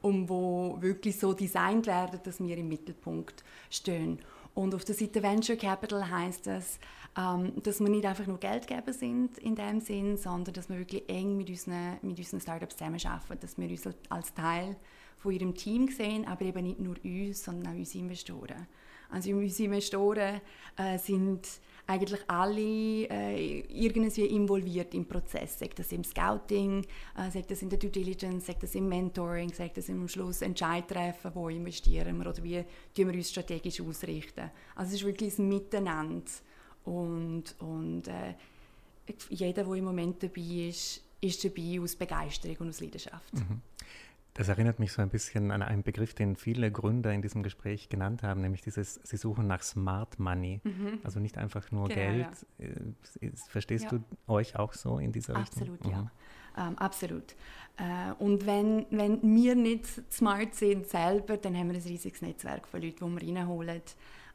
und 0.00 0.28
wo 0.28 0.76
wirklich 0.80 1.18
so 1.18 1.32
designt 1.32 1.86
werden, 1.86 2.20
dass 2.22 2.38
wir 2.40 2.56
im 2.56 2.68
Mittelpunkt 2.68 3.42
stehen. 3.70 4.20
Und 4.54 4.74
auf 4.74 4.84
der 4.84 4.94
Seite 4.94 5.22
Venture 5.22 5.56
Capital 5.56 6.08
heißt 6.08 6.46
das, 6.46 6.78
ähm, 7.16 7.52
dass 7.62 7.80
wir 7.80 7.88
nicht 7.88 8.04
einfach 8.04 8.26
nur 8.26 8.38
Geldgeber 8.38 8.92
sind 8.92 9.38
in 9.38 9.54
dem 9.54 9.80
Sinn, 9.80 10.16
sondern 10.16 10.54
dass 10.54 10.68
wir 10.68 10.78
wirklich 10.78 11.08
eng 11.08 11.36
mit 11.36 11.48
unseren, 11.48 11.98
mit 12.02 12.18
unseren 12.18 12.40
Startups 12.40 12.76
zusammenarbeiten, 12.76 13.40
dass 13.40 13.58
wir 13.58 13.68
uns 13.68 13.88
als 14.08 14.34
Teil 14.34 14.76
von 15.18 15.32
ihrem 15.32 15.54
Team 15.54 15.88
sehen, 15.88 16.26
aber 16.26 16.44
eben 16.44 16.64
nicht 16.64 16.80
nur 16.80 16.96
uns, 17.04 17.44
sondern 17.44 17.72
auch 17.72 17.78
unsere 17.78 18.04
Investoren. 18.04 18.66
Also 19.10 19.30
unsere 19.30 19.64
Investoren 19.64 20.40
äh, 20.76 20.98
sind 20.98 21.46
eigentlich 21.86 22.20
alle 22.26 23.08
äh, 23.08 23.60
irgendwie 23.60 24.26
involviert 24.26 24.92
im 24.92 25.06
Prozess, 25.06 25.58
sagt 25.58 25.78
das 25.78 25.90
im 25.92 26.04
Scouting, 26.04 26.84
äh, 27.16 27.30
sagt 27.30 27.50
das 27.50 27.62
in 27.62 27.70
der 27.70 27.78
Due 27.78 27.88
Diligence, 27.88 28.46
sagt 28.46 28.62
das 28.62 28.74
im 28.74 28.88
Mentoring, 28.88 29.50
sagt 29.54 29.78
das 29.78 29.88
im 29.88 30.06
Schluss 30.06 30.42
Entscheid 30.42 30.86
treffen, 30.86 31.30
wo 31.34 31.48
investieren 31.48 32.18
wir 32.18 32.28
oder 32.28 32.44
wie 32.44 32.62
tun 32.94 33.08
wir 33.08 33.14
uns 33.14 33.30
strategisch 33.30 33.80
ausrichten. 33.80 34.50
Also 34.74 34.90
es 34.90 35.00
ist 35.00 35.06
wirklich 35.06 35.38
ein 35.38 35.48
Miteinander 35.48 36.30
und, 36.84 37.54
und 37.58 38.06
äh, 38.08 38.34
jeder, 39.30 39.64
der 39.64 39.72
im 39.72 39.84
Moment 39.84 40.22
dabei 40.22 40.68
ist, 40.68 41.02
ist 41.22 41.42
dabei 41.42 41.80
aus 41.80 41.96
Begeisterung 41.96 42.56
und 42.58 42.68
aus 42.68 42.80
Leidenschaft. 42.80 43.32
Mhm. 43.32 43.62
Das 44.38 44.46
erinnert 44.46 44.78
mich 44.78 44.92
so 44.92 45.02
ein 45.02 45.08
bisschen 45.08 45.50
an 45.50 45.62
einen 45.62 45.82
Begriff, 45.82 46.14
den 46.14 46.36
viele 46.36 46.70
Gründer 46.70 47.12
in 47.12 47.22
diesem 47.22 47.42
Gespräch 47.42 47.88
genannt 47.88 48.22
haben, 48.22 48.40
nämlich 48.40 48.62
dieses, 48.62 49.00
sie 49.02 49.16
suchen 49.16 49.48
nach 49.48 49.64
Smart 49.64 50.20
Money. 50.20 50.60
Mhm. 50.62 51.00
Also 51.02 51.18
nicht 51.18 51.36
einfach 51.36 51.72
nur 51.72 51.88
genau, 51.88 52.00
Geld. 52.00 52.28
Ja. 52.58 52.66
Äh, 53.26 53.32
verstehst 53.48 53.90
ja. 53.90 53.98
du 53.98 54.32
euch 54.32 54.54
auch 54.54 54.74
so 54.74 55.00
in 55.00 55.10
dieser 55.10 55.36
Richtung? 55.36 55.62
Absolut, 55.62 55.84
mhm. 55.84 55.90
ja. 55.90 56.10
Ähm, 56.56 56.78
absolut. 56.78 57.34
Äh, 57.78 58.12
und 58.20 58.46
wenn, 58.46 58.86
wenn 58.90 59.20
wir 59.22 59.56
nicht 59.56 59.86
smart 60.08 60.54
sind 60.54 60.86
selber, 60.86 61.36
dann 61.36 61.56
haben 61.56 61.70
wir 61.72 61.74
ein 61.74 61.82
riesiges 61.82 62.22
Netzwerk 62.22 62.68
von 62.68 62.80
Leuten, 62.80 63.16
die 63.16 63.26
wir 63.26 63.36
reinholen. 63.36 63.82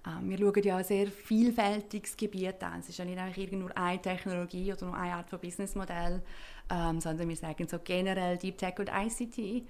Ähm, 0.06 0.30
wir 0.30 0.38
schauen 0.38 0.63
ja 0.63 0.76
ein 0.76 0.84
sehr 0.84 1.08
vielfältiges 1.08 2.18
Gebiet 2.18 2.62
an. 2.62 2.82
Es 2.82 2.89
ist 2.89 2.98
ja 2.98 3.06
nicht 3.06 3.20
einfach 3.20 3.52
nur 3.54 3.78
eine 3.78 4.02
Technologie 4.02 4.74
oder 4.74 4.86
nur 4.86 4.98
eine 4.98 5.13
Art 5.13 5.30
von 5.30 5.39
Businessmodell, 5.39 6.22
ähm, 6.70 7.00
sondern 7.00 7.30
wir 7.30 7.38
sagen 7.38 7.70
so 7.70 7.80
generell 7.82 8.38
Deep 8.38 8.58
Tech 8.58 8.78
und 8.80 8.89
ICT 8.89 9.66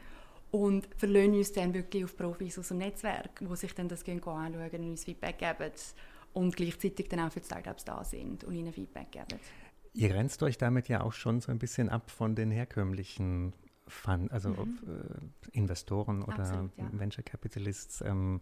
und 0.54 0.88
verlassen 0.98 1.34
uns 1.34 1.52
dann 1.52 1.74
wirklich 1.74 2.04
auf 2.04 2.16
Profis 2.16 2.60
aus 2.60 2.68
dem 2.68 2.78
Netzwerk, 2.78 3.40
die 3.40 3.56
sich 3.56 3.74
dann 3.74 3.88
das 3.88 4.08
anschauen 4.08 4.54
und 4.54 4.74
uns 4.74 5.04
Feedback 5.04 5.40
geben 5.40 5.72
und 6.34 6.56
gleichzeitig 6.56 7.10
dann 7.10 7.22
auch 7.22 7.32
für 7.32 7.40
die 7.40 7.48
Startups 7.48 7.86
da 7.86 8.04
sind 8.04 8.44
und 8.44 8.54
ihnen 8.54 8.72
Feedback 8.72 9.12
geben. 9.12 9.40
Ihr 9.96 10.10
grenzt 10.10 10.44
euch 10.44 10.60
damit 10.60 10.90
ja 10.90 11.02
auch 11.02 11.14
schon 11.14 11.42
so 11.42 11.52
ein 11.52 11.58
bisschen 11.58 11.90
ab 11.90 12.12
von 12.12 12.36
den 12.36 12.52
herkömmlichen 12.52 13.54
Fund, 13.88 14.32
also 14.32 14.50
mhm. 14.50 14.80
äh, 14.88 15.58
Investoren 15.58 16.22
oder 16.22 16.40
Absolut, 16.40 16.72
ja. 16.78 16.86
Venture 16.92 17.24
Capitalists. 17.24 18.02
Ähm, 18.02 18.40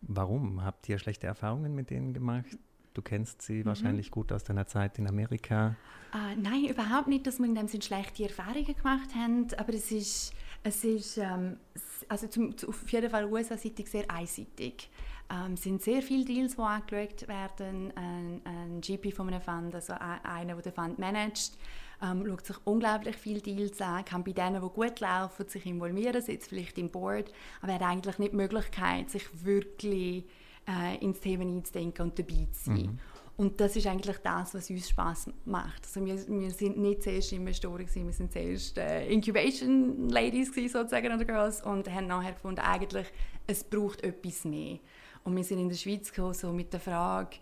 warum? 0.00 0.64
Habt 0.64 0.88
ihr 0.88 0.98
schlechte 1.00 1.26
Erfahrungen 1.26 1.74
mit 1.74 1.90
denen 1.90 2.14
gemacht? 2.14 2.56
Du 2.94 3.02
kennst 3.02 3.42
sie 3.42 3.62
mhm. 3.62 3.66
wahrscheinlich 3.66 4.12
gut 4.12 4.30
aus 4.30 4.44
deiner 4.44 4.68
Zeit 4.68 4.96
in 5.00 5.08
Amerika. 5.08 5.74
Uh, 6.14 6.40
nein, 6.40 6.66
überhaupt 6.66 7.08
nicht, 7.08 7.26
dass 7.26 7.40
wir 7.40 7.46
in 7.46 7.56
dem 7.56 7.66
Sinne 7.66 7.82
schlechte 7.82 8.22
Erfahrungen 8.22 8.64
gemacht 8.76 9.12
haben, 9.16 9.48
aber 9.56 9.74
es 9.74 9.90
ist 9.90 10.32
es 10.62 10.84
ist 10.84 11.18
ähm, 11.18 11.58
also 12.08 12.26
zum, 12.26 12.54
auf 12.66 12.90
jeden 12.90 13.10
Fall 13.10 13.24
USA-seitig 13.26 13.88
sehr 13.88 14.10
einseitig. 14.10 14.90
Ähm, 15.30 15.54
es 15.54 15.62
sind 15.62 15.82
sehr 15.82 16.02
viele 16.02 16.24
Deals, 16.24 16.56
die 16.56 16.62
angeschaut 16.62 17.28
werden. 17.28 17.92
Ein, 17.96 18.40
ein 18.44 18.80
GP 18.80 19.12
von 19.12 19.28
einem 19.28 19.40
Fund, 19.40 19.74
also 19.74 19.94
einer, 19.94 20.54
der 20.54 20.62
den 20.62 20.72
Fund 20.72 20.98
managt, 20.98 21.58
ähm, 22.02 22.24
schaut 22.26 22.46
sich 22.46 22.56
unglaublich 22.64 23.16
viele 23.16 23.40
Deals 23.40 23.80
an, 23.80 24.04
kann 24.04 24.24
bei 24.24 24.32
denen, 24.32 24.62
die 24.62 24.68
gut 24.68 25.00
laufen, 25.00 25.48
sich 25.48 25.66
involvieren, 25.66 26.22
sitzt 26.22 26.48
vielleicht 26.48 26.78
im 26.78 26.90
Board, 26.90 27.32
aber 27.60 27.74
hat 27.74 27.82
eigentlich 27.82 28.18
nicht 28.18 28.32
die 28.32 28.36
Möglichkeit, 28.36 29.10
sich 29.10 29.24
wirklich 29.44 30.24
äh, 30.68 30.96
ins 31.04 31.20
Thema 31.20 31.42
einzudenken 31.42 32.02
und 32.02 32.18
dabei 32.18 32.46
zu 32.52 32.64
sein. 32.64 32.76
Mhm. 32.76 32.98
Und 33.38 33.60
das 33.60 33.76
ist 33.76 33.86
eigentlich 33.86 34.18
das, 34.18 34.52
was 34.52 34.68
uns 34.68 34.88
Spaß 34.88 35.30
macht. 35.44 35.84
Also 35.84 36.04
wir, 36.04 36.16
wir 36.26 36.50
sind 36.50 36.76
nicht 36.76 37.04
zuerst 37.04 37.32
Investoren 37.32 37.86
wir 37.88 38.12
sind 38.12 38.32
zuerst 38.32 38.76
äh, 38.78 39.06
Incubation 39.08 40.08
Ladies 40.08 40.52
sozusagen 40.52 41.14
oder 41.14 41.24
Girls 41.24 41.62
und 41.62 41.88
haben 41.88 42.08
nachher 42.08 42.32
gefunden, 42.32 42.60
eigentlich 42.60 43.06
es 43.46 43.62
braucht 43.62 44.02
etwas 44.02 44.44
mehr. 44.44 44.80
Und 45.22 45.36
wir 45.36 45.44
sind 45.44 45.60
in 45.60 45.68
der 45.68 45.76
Schweiz 45.76 46.12
gekommen, 46.12 46.34
so 46.34 46.52
mit 46.52 46.72
der 46.72 46.80
Frage, 46.80 47.36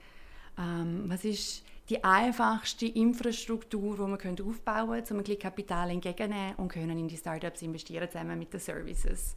ähm, 0.59 1.05
was 1.07 1.25
ist 1.25 1.65
die 1.89 2.05
einfachste 2.05 2.85
Infrastruktur, 2.85 3.95
die 3.95 4.01
wir 4.01 4.19
können 4.19 4.41
aufbauen 4.43 4.89
können, 4.89 5.07
um 5.11 5.17
ein 5.17 5.25
bisschen 5.25 5.39
Kapital 5.39 5.91
entgegenzunehmen 5.91 6.57
und 6.57 6.69
können 6.69 6.99
in 6.99 7.09
die 7.09 7.17
Startups 7.17 7.63
investieren 7.63 8.11
zusammen 8.11 8.39
mit 8.39 8.53
den 8.53 8.61
Services. 8.61 9.35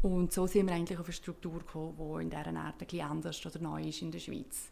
Und 0.00 0.32
so 0.32 0.46
sind 0.46 0.68
wir 0.68 0.74
eigentlich 0.74 0.98
auf 0.98 1.04
eine 1.04 1.12
Struktur 1.12 1.58
gekommen, 1.58 1.96
die 1.98 2.22
in 2.22 2.30
dieser 2.30 2.46
Art 2.46 2.80
ein 2.80 2.86
bisschen 2.86 3.02
anders 3.02 3.44
oder 3.44 3.58
neu 3.58 3.82
ist 3.82 4.00
in 4.00 4.10
der 4.10 4.20
Schweiz. 4.20 4.70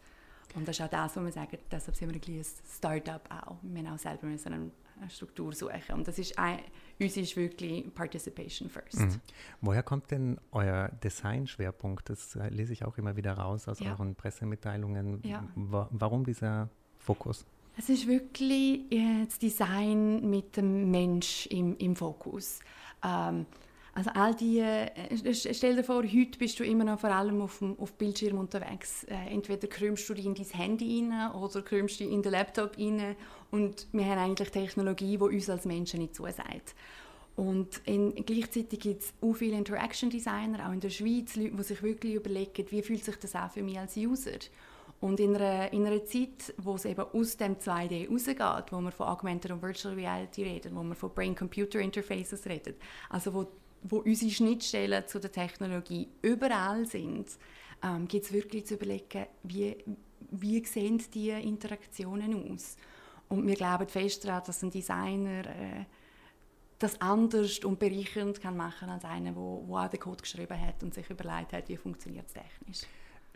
Und 0.54 0.66
das 0.66 0.78
ist 0.78 0.85
auch 0.85 0.90
das, 0.90 1.16
was 1.16 1.24
wir 1.24 1.32
sagen, 1.32 1.59
deshalb 1.70 1.96
sind 1.96 2.14
wir 2.14 2.20
ein, 2.35 2.44
Start-up 2.76 3.28
auch. 3.30 3.56
Wir 3.62 3.82
haben 3.82 3.94
auch 3.94 3.98
selber 3.98 4.26
müssen 4.26 4.52
eine 4.52 4.70
Struktur 5.11 5.52
suchen. 5.52 5.94
Und 5.94 6.09
das 6.09 6.18
ist 6.18 6.38
ein, 6.38 6.61
uns 6.98 7.16
ist 7.16 7.37
wirklich 7.37 7.92
Participation 7.94 8.70
first. 8.70 9.00
Mhm. 9.00 9.20
Woher 9.61 9.82
kommt 9.82 10.11
denn 10.11 10.38
euer 10.52 10.88
Design-Schwerpunkt? 11.02 12.09
Das 12.09 12.38
lese 12.50 12.72
ich 12.72 12.85
auch 12.85 12.96
immer 12.96 13.16
wieder 13.16 13.35
raus 13.35 13.68
aus 13.68 13.80
ja. 13.80 13.90
euren 13.90 14.14
Pressemitteilungen. 14.14 15.20
Ja. 15.22 15.44
Warum 15.54 16.24
dieser 16.24 16.70
Fokus? 16.98 17.44
Es 17.78 17.90
ist 17.90 18.06
wirklich 18.06 18.90
äh, 18.90 19.26
das 19.26 19.38
Design 19.38 20.30
mit 20.30 20.56
dem 20.56 20.90
Mensch 20.90 21.46
im, 21.48 21.76
im 21.76 21.94
Fokus. 21.94 22.61
Ähm, 23.04 23.44
also 23.96 24.11
all 24.11 24.35
die, 24.35 24.59
äh, 24.59 24.90
stell 25.32 25.74
dir 25.74 25.82
vor, 25.82 26.02
heute 26.02 26.38
bist 26.38 26.61
du 26.61 26.64
immer 26.64 26.85
noch 26.85 27.00
vor 27.00 27.11
allem 27.11 27.40
auf 27.40 27.61
dem 27.61 27.78
auf 27.78 27.94
Bildschirm 27.94 28.37
unterwegs. 28.37 29.04
Äh, 29.04 29.32
entweder 29.32 29.66
krümmst 29.68 30.06
du 30.11 30.12
in 30.12 30.35
dein 30.35 30.44
Handy 30.44 31.00
rein 31.00 31.32
oder 31.32 31.62
krümmst 31.62 32.00
du 32.00 32.04
in 32.04 32.20
den 32.20 32.32
Laptop 32.32 32.76
rein 32.76 33.16
und 33.50 33.87
wir 33.92 34.04
haben 34.04 34.18
eigentlich 34.18 34.50
Technologie, 34.50 35.16
die 35.16 35.22
uns 35.22 35.48
als 35.48 35.64
Menschen 35.64 36.00
nicht 36.00 36.14
zusagt. 36.14 36.74
Und 37.37 37.80
in, 37.87 38.14
gleichzeitig 38.26 38.80
gibt 38.80 39.02
es 39.02 39.14
auch 39.22 39.32
viele 39.32 39.56
Interaction 39.56 40.11
Designer, 40.11 40.68
auch 40.68 40.72
in 40.72 40.80
der 40.80 40.90
Schweiz, 40.90 41.35
Leute, 41.35 41.56
die 41.56 41.62
sich 41.62 41.82
wirklich 41.82 42.14
überlegen, 42.16 42.66
wie 42.68 42.82
fühlt 42.82 43.02
sich 43.02 43.16
das 43.16 43.35
auch 43.35 43.50
für 43.50 43.62
mich 43.62 43.78
als 43.78 43.96
User. 43.96 44.38
Und 45.00 45.20
in 45.20 45.37
einer, 45.37 45.72
in 45.72 45.87
einer 45.87 46.04
Zeit, 46.04 46.52
wo 46.59 46.74
es 46.74 46.85
eben 46.85 47.00
aus 47.00 47.38
dem 47.38 47.56
2D 47.56 48.11
rausgeht, 48.11 48.72
wo 48.72 48.80
man 48.80 48.92
von 48.92 49.06
Augmented 49.06 49.52
und 49.52 49.62
Virtual 49.62 49.94
Reality 49.94 50.42
redet, 50.42 50.74
wo 50.74 50.82
man 50.82 50.94
von 50.94 51.14
Brain-Computer-Interfaces 51.14 52.44
redet, 52.46 52.76
also 53.09 53.32
wo, 53.32 53.46
wo 53.88 53.99
unsere 53.99 54.31
Schnittstellen 54.31 55.07
zu 55.07 55.18
der 55.18 55.33
Technologie 55.33 56.09
überall 56.22 56.87
sind, 56.87 57.29
ähm, 57.83 58.09
gibt 58.09 58.27
es 58.27 58.33
wirklich 58.33 58.66
zu 58.66 58.75
überlegen, 58.75 59.27
wie, 59.42 59.77
wie 60.31 60.64
sehen 60.64 61.03
die 61.14 61.31
Interaktionen 61.31 62.53
aus. 62.53 62.77
Und 63.29 63.46
wir 63.46 63.55
glauben 63.55 63.88
fest 63.88 64.25
daran, 64.25 64.42
dass 64.46 64.62
ein 64.62 64.70
Designer 64.70 65.46
äh, 65.46 65.85
das 66.79 67.01
anders 67.01 67.59
und 67.61 67.79
bereichernd 67.79 68.40
kann 68.40 68.57
machen 68.57 68.88
als 68.88 69.05
einer, 69.05 69.33
der 69.33 69.40
auch 69.40 69.88
den 69.88 70.01
Code 70.01 70.22
geschrieben 70.22 70.61
hat 70.61 70.83
und 70.83 70.94
sich 70.94 71.09
überlegt 71.09 71.53
hat, 71.53 71.68
wie 71.68 71.77
funktioniert 71.77 72.27
es 72.27 72.35
technisch 72.35 72.83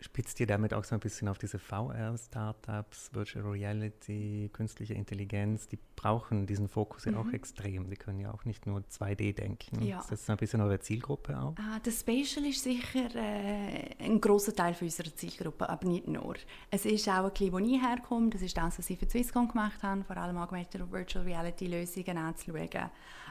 spitzt 0.01 0.39
ihr 0.39 0.47
damit 0.47 0.73
auch 0.73 0.83
so 0.83 0.95
ein 0.95 0.99
bisschen 0.99 1.27
auf 1.27 1.37
diese 1.37 1.59
VR-Startups, 1.59 3.13
Virtual 3.13 3.45
Reality, 3.45 4.49
künstliche 4.51 4.95
Intelligenz, 4.95 5.67
die 5.67 5.77
brauchen 5.95 6.47
diesen 6.47 6.67
Fokus 6.67 7.05
ja 7.05 7.11
mhm. 7.11 7.17
auch 7.19 7.33
extrem. 7.33 7.89
Die 7.89 7.95
können 7.95 8.19
ja 8.19 8.33
auch 8.33 8.43
nicht 8.43 8.65
nur 8.65 8.79
2D 8.79 9.33
denken. 9.33 9.83
Ja. 9.83 9.99
Ist 9.99 10.11
das 10.11 10.25
so 10.25 10.31
ein 10.31 10.37
bisschen 10.37 10.61
eure 10.61 10.79
Zielgruppe 10.79 11.39
auch? 11.39 11.53
Ah, 11.57 11.79
das 11.83 11.99
Spatial 11.99 12.45
ist 12.45 12.63
sicher 12.63 13.15
äh, 13.15 13.95
ein 13.99 14.19
großer 14.19 14.55
Teil 14.55 14.75
unserer 14.81 15.15
Zielgruppe, 15.15 15.69
aber 15.69 15.87
nicht 15.87 16.07
nur. 16.07 16.35
Es 16.71 16.85
ist 16.85 17.07
auch 17.07 17.25
ein 17.25 17.31
bisschen, 17.31 17.53
wo 17.53 17.59
ich 17.59 17.81
herkomme, 17.81 18.31
das 18.31 18.41
ist 18.41 18.57
das, 18.57 18.79
was 18.79 18.87
sie 18.87 18.95
für 18.95 19.07
Swisscom 19.07 19.49
gemacht 19.49 19.83
haben, 19.83 20.03
vor 20.03 20.17
allem 20.17 20.37
und 20.37 20.91
Virtual 20.91 21.23
Reality 21.23 21.67
Lösungen 21.67 22.17
anzuschauen. 22.17 22.89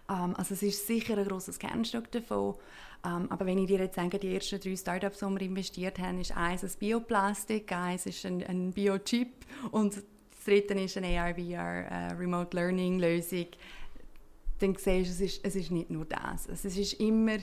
Ähm, 0.08 0.34
also 0.36 0.54
es 0.54 0.62
ist 0.62 0.86
sicher 0.86 1.16
ein 1.16 1.26
großes 1.26 1.58
Kernstück 1.58 2.10
davon. 2.12 2.54
Ähm, 3.04 3.30
aber 3.30 3.46
wenn 3.46 3.58
ich 3.58 3.66
dir 3.66 3.78
jetzt 3.78 3.96
sage, 3.96 4.18
die 4.18 4.34
ersten 4.34 4.60
drei 4.60 4.76
Startups, 4.76 5.20
die 5.20 5.26
wir 5.26 5.40
investiert 5.42 5.98
haben, 5.98 6.20
ist 6.20 6.36
eins 6.36 6.64
ein 6.64 6.70
Bioplastik, 6.78 7.72
eins 7.72 8.06
ist 8.06 8.26
ein, 8.26 8.44
ein 8.46 8.72
Biochip 8.72 9.46
und 9.70 9.96
das 9.96 10.04
dritte 10.44 10.74
ist 10.74 10.96
eine 10.96 11.18
AR-VR 11.18 11.86
äh, 11.86 12.12
Remote 12.12 12.56
Learning 12.56 12.98
Lösung. 12.98 13.46
Dann 14.58 14.74
siehst 14.74 14.86
du, 14.86 15.12
es 15.12 15.20
ist, 15.20 15.44
es 15.44 15.56
ist 15.56 15.70
nicht 15.70 15.90
nur 15.90 16.04
das. 16.04 16.46
Es 16.46 16.64
ist 16.64 16.94
immer, 16.94 17.36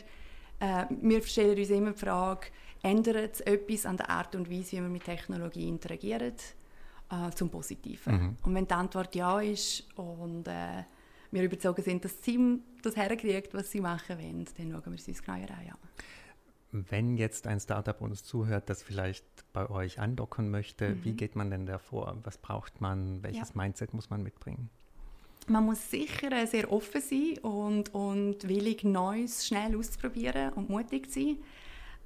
äh, 0.60 0.86
wir 0.90 1.24
stellen 1.24 1.58
uns 1.58 1.70
immer 1.72 1.92
die 1.92 2.00
Frage, 2.00 2.48
ändert 2.84 3.34
es 3.34 3.42
etwas 3.42 3.86
an 3.88 3.98
der 3.98 4.10
Art 4.10 4.36
und 4.36 4.52
Weise, 4.52 4.74
wie 4.74 4.82
wir 4.82 4.90
mit 4.90 5.06
Technologie 5.06 5.68
interagieren, 5.68 6.34
äh, 7.10 7.32
zum 7.34 7.50
Positiven? 7.50 8.14
Mhm. 8.14 8.38
Und 8.44 8.56
wenn 8.56 8.68
die 8.68 8.74
Antwort 8.74 9.16
ja 9.16 9.40
ist 9.40 9.88
und 9.96 10.48
äh, 10.48 10.84
wir 11.32 11.44
überzeugt 11.44 11.84
sind, 11.84 12.04
dass 12.04 12.14
das 12.14 12.22
Team 12.22 12.62
das 12.82 12.96
herkriegt, 12.96 13.54
was 13.54 13.72
sie 13.72 13.82
machen 13.82 14.18
wollen, 14.18 14.46
dann 14.58 14.72
schauen 14.72 14.86
wir 14.86 14.96
es 14.96 15.08
uns 15.08 15.22
genauer 15.22 15.50
an. 15.50 15.66
Ja. 15.66 15.78
Wenn 16.72 17.18
jetzt 17.18 17.48
ein 17.48 17.60
Startup 17.60 18.00
uns 18.02 18.24
zuhört, 18.24 18.70
das 18.70 18.84
vielleicht 18.84 19.26
bei 19.54 19.70
euch 19.70 20.00
andocken 20.00 20.52
möchte, 20.52 20.90
mhm. 20.90 21.06
wie 21.06 21.14
geht 21.14 21.36
man 21.36 21.50
denn 21.50 21.66
da 21.66 21.78
vor? 21.80 22.18
Was 22.24 22.38
braucht 22.38 22.82
man? 22.82 23.24
Welches 23.24 23.50
ja. 23.50 23.56
Mindset 23.56 23.94
muss 23.94 24.10
man 24.10 24.22
mitbringen? 24.22 24.70
Man 25.48 25.66
muss 25.66 25.90
sicher 25.90 26.46
sehr 26.46 26.72
offen 26.72 27.02
sein 27.02 27.38
und, 27.42 27.94
und 27.94 28.48
willig, 28.50 28.84
Neues 28.84 29.48
schnell 29.48 29.78
auszuprobieren 29.78 30.52
und 30.54 30.70
mutig 30.70 31.10
sein. 31.10 31.38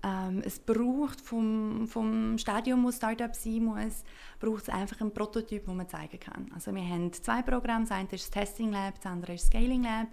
Ähm, 0.03 0.41
es 0.43 0.59
braucht 0.59 1.21
vom, 1.21 1.87
vom 1.87 2.37
Stadium, 2.37 2.83
wo 2.83 2.91
Startup 2.91 3.35
sein 3.35 3.65
muss, 3.65 4.03
braucht 4.39 4.63
es 4.63 4.69
einfach 4.69 4.99
einen 5.01 5.13
Prototyp, 5.13 5.65
den 5.65 5.77
man 5.77 5.87
zeigen 5.87 6.19
kann. 6.19 6.51
Also 6.55 6.73
wir 6.73 6.83
haben 6.83 7.13
zwei 7.13 7.41
Programme, 7.43 7.85
das 7.85 7.91
eine 7.91 8.09
ist 8.11 8.23
das 8.23 8.31
Testing 8.31 8.71
Lab, 8.71 8.95
das 8.95 9.05
andere 9.05 9.33
ist 9.33 9.43
das 9.43 9.47
Scaling 9.49 9.83
Lab. 9.83 10.07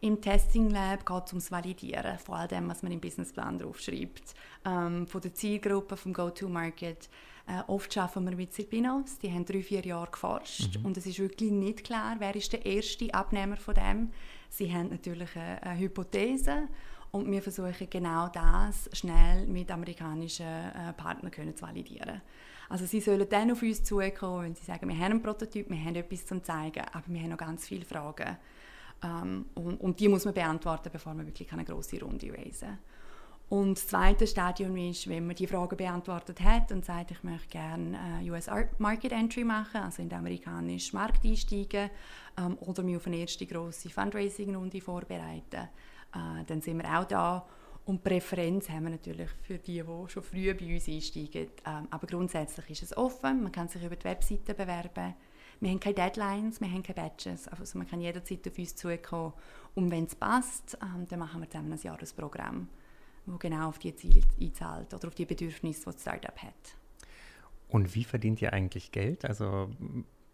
Im 0.00 0.20
Testing 0.20 0.70
Lab 0.70 1.04
geht 1.04 1.26
es 1.26 1.32
ums 1.32 1.50
Validieren 1.50 2.18
von 2.18 2.36
all 2.36 2.48
dem, 2.48 2.68
was 2.68 2.82
man 2.82 2.92
im 2.92 3.00
Businessplan 3.00 3.58
draufschreibt, 3.58 4.34
ähm, 4.64 5.06
von 5.06 5.20
der 5.20 5.34
Zielgruppe, 5.34 5.96
vom 5.96 6.12
Go-to-Market. 6.14 7.10
Äh, 7.46 7.62
oft 7.66 7.96
arbeiten 7.98 8.24
wir 8.26 8.36
mit 8.36 8.54
Silpinos, 8.54 9.18
die 9.18 9.30
haben 9.30 9.44
drei, 9.44 9.62
vier 9.62 9.84
Jahre 9.84 10.10
geforscht 10.10 10.78
mhm. 10.78 10.86
und 10.86 10.96
es 10.96 11.04
ist 11.04 11.18
wirklich 11.18 11.50
nicht 11.50 11.84
klar, 11.84 12.16
wer 12.18 12.34
ist 12.34 12.50
der 12.54 12.64
erste 12.64 13.12
Abnehmer 13.12 13.58
von 13.58 13.74
dem. 13.74 14.10
Sie 14.48 14.72
haben 14.72 14.88
natürlich 14.88 15.36
eine, 15.36 15.62
eine 15.62 15.78
Hypothese 15.78 16.68
und 17.14 17.30
wir 17.30 17.40
versuchen 17.40 17.88
genau 17.88 18.28
das 18.28 18.90
schnell 18.92 19.46
mit 19.46 19.70
amerikanischen 19.70 20.46
äh, 20.46 20.92
Partnern 20.96 21.30
können 21.30 21.54
zu 21.54 21.62
validieren. 21.62 22.20
Also 22.68 22.86
sie 22.86 23.00
sollen 23.00 23.28
dann 23.28 23.52
auf 23.52 23.62
uns 23.62 23.84
zukommen, 23.84 24.42
wenn 24.42 24.54
sie 24.56 24.64
sagen, 24.64 24.88
wir 24.88 24.96
haben 24.96 25.12
einen 25.12 25.22
Prototyp, 25.22 25.70
wir 25.70 25.78
haben 25.78 25.94
etwas 25.94 26.26
zum 26.26 26.42
zeigen, 26.42 26.84
aber 26.92 27.04
wir 27.06 27.20
haben 27.20 27.30
noch 27.30 27.36
ganz 27.36 27.68
viele 27.68 27.84
Fragen. 27.84 28.36
Ähm, 29.04 29.46
und, 29.54 29.80
und, 29.80 30.00
die 30.00 30.08
muss 30.08 30.24
man 30.24 30.34
beantworten, 30.34 30.88
bevor 30.92 31.14
man 31.14 31.24
wirklich 31.24 31.52
eine 31.52 31.64
große 31.64 32.00
Runde 32.00 32.32
raisen 32.32 32.78
und 33.48 33.76
das 33.76 33.86
zweite 33.86 34.26
Stadium 34.26 34.76
ist, 34.76 35.08
wenn 35.08 35.26
man 35.26 35.36
die 35.36 35.46
Fragen 35.46 35.76
beantwortet 35.76 36.40
hat 36.40 36.72
und 36.72 36.84
sagt, 36.84 37.12
ich 37.12 37.22
möchte 37.22 37.48
gerne 37.48 38.20
äh, 38.22 38.30
US 38.30 38.48
Market 38.78 39.12
Entry 39.12 39.44
machen, 39.44 39.82
also 39.82 40.02
in 40.02 40.08
den 40.08 40.18
amerikanischen 40.18 40.96
Markt 40.96 41.24
einsteigen 41.24 41.90
ähm, 42.38 42.58
oder 42.60 42.82
mich 42.82 42.96
auf 42.96 43.06
eine 43.06 43.18
erste 43.18 43.46
grosse 43.46 43.90
Fundraising-Runde 43.90 44.80
vorbereiten 44.80 45.68
äh, 46.14 46.44
dann 46.46 46.60
sind 46.60 46.82
wir 46.82 46.98
auch 46.98 47.04
da. 47.04 47.46
Und 47.86 48.02
Präferenz 48.02 48.70
haben 48.70 48.84
wir 48.84 48.90
natürlich 48.90 49.28
für 49.42 49.58
die, 49.58 49.82
die 49.82 50.08
schon 50.08 50.22
früh 50.22 50.54
bei 50.54 50.74
uns 50.74 50.88
einsteigen. 50.88 51.48
Ähm, 51.66 51.88
aber 51.90 52.06
grundsätzlich 52.06 52.70
ist 52.70 52.82
es 52.82 52.96
offen, 52.96 53.42
man 53.42 53.52
kann 53.52 53.68
sich 53.68 53.82
über 53.82 53.96
die 53.96 54.04
Webseite 54.04 54.54
bewerben. 54.54 55.14
Wir 55.60 55.70
haben 55.70 55.80
keine 55.80 55.94
Deadlines, 55.94 56.60
wir 56.60 56.68
haben 56.68 56.82
keine 56.82 56.94
Badges. 56.94 57.46
Also 57.48 57.78
man 57.78 57.86
kann 57.86 58.00
jederzeit 58.00 58.46
auf 58.48 58.58
uns 58.58 58.74
zukommen. 58.74 59.34
Und 59.74 59.90
wenn 59.90 60.04
es 60.04 60.14
passt, 60.14 60.78
ähm, 60.82 61.06
dann 61.08 61.18
machen 61.18 61.42
wir 61.42 61.48
dann 61.48 61.70
ein 61.70 61.78
Jahresprogramm, 61.78 62.68
das 63.26 63.38
genau 63.38 63.68
auf 63.68 63.78
die 63.78 63.94
Ziele 63.94 64.22
einzahlt 64.40 64.94
oder 64.94 65.08
auf 65.08 65.14
die 65.14 65.26
Bedürfnisse, 65.26 65.80
die 65.80 65.92
das 65.92 66.00
Startup 66.00 66.36
hat. 66.42 66.76
Und 67.68 67.94
wie 67.94 68.04
verdient 68.04 68.40
ihr 68.40 68.52
eigentlich 68.52 68.92
Geld? 68.92 69.24
Also 69.24 69.70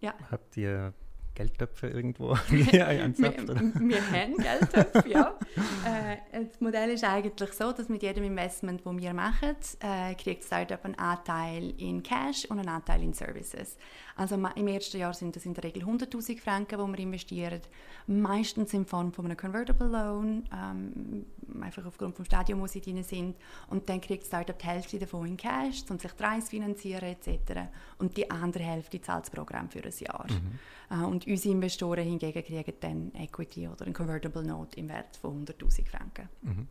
ja. 0.00 0.14
habt 0.30 0.56
ihr 0.56 0.94
Geldtöpfe 1.40 1.88
irgendwo 1.88 2.36
wir, 2.48 2.66
wir 2.66 2.86
haben 2.86 4.36
Geldtöpfe, 4.36 5.08
ja. 5.08 5.38
äh, 5.86 6.44
das 6.44 6.60
Modell 6.60 6.90
ist 6.90 7.04
eigentlich 7.04 7.52
so, 7.54 7.72
dass 7.72 7.88
mit 7.88 8.02
jedem 8.02 8.24
Investment, 8.24 8.82
das 8.84 8.96
wir 8.96 9.14
machen, 9.14 9.56
äh, 9.80 10.14
kriegt 10.16 10.42
das 10.42 10.48
Startup 10.48 10.84
einen 10.84 10.96
Anteil 10.96 11.72
in 11.78 12.02
Cash 12.02 12.44
und 12.44 12.58
einen 12.58 12.68
Anteil 12.68 13.02
in 13.02 13.14
Services. 13.14 13.78
Also 14.16 14.34
im 14.34 14.68
ersten 14.68 14.98
Jahr 14.98 15.14
sind 15.14 15.34
das 15.34 15.46
in 15.46 15.54
der 15.54 15.64
Regel 15.64 15.82
100'000 15.82 16.38
Franken, 16.38 16.78
die 16.78 16.92
wir 16.92 16.98
investieren, 16.98 17.62
meistens 18.06 18.74
in 18.74 18.84
Form 18.84 19.14
von 19.14 19.24
einem 19.24 19.36
Convertible 19.36 19.86
Loan, 19.86 20.44
ähm, 20.52 21.24
einfach 21.62 21.86
aufgrund 21.86 22.18
des 22.18 22.26
Stadiums, 22.26 22.60
wo 22.60 22.66
sie 22.66 22.82
drin 22.82 23.02
sind. 23.02 23.36
Und 23.68 23.88
dann 23.88 24.02
kriegt 24.02 24.24
das 24.24 24.28
Startup 24.28 24.58
die 24.58 24.66
Hälfte 24.66 24.98
davon 24.98 25.26
in 25.26 25.36
Cash, 25.38 25.84
um 25.88 25.98
sich 25.98 26.14
Preis 26.14 26.50
finanzieren 26.50 27.04
etc. 27.04 27.70
Und 27.96 28.18
die 28.18 28.30
andere 28.30 28.64
Hälfte 28.64 29.00
zahlt 29.00 29.24
das 29.24 29.30
Programm 29.30 29.70
für 29.70 29.82
ein 29.82 29.92
Jahr. 29.98 30.26
Mhm. 30.28 30.58
Äh, 30.90 31.04
und 31.04 31.26
unsere 31.30 31.54
Investoren 31.54 32.04
hingegen 32.04 32.42
kriegen 32.44 32.74
dann 32.80 33.12
Equity 33.14 33.68
oder 33.68 33.86
ein 33.86 33.92
Convertible 33.92 34.42
Note 34.42 34.78
im 34.78 34.88
Wert 34.88 35.16
von 35.16 35.46
100'000 35.46 35.86
Franken. 35.86 36.28
Mhm. 36.42 36.66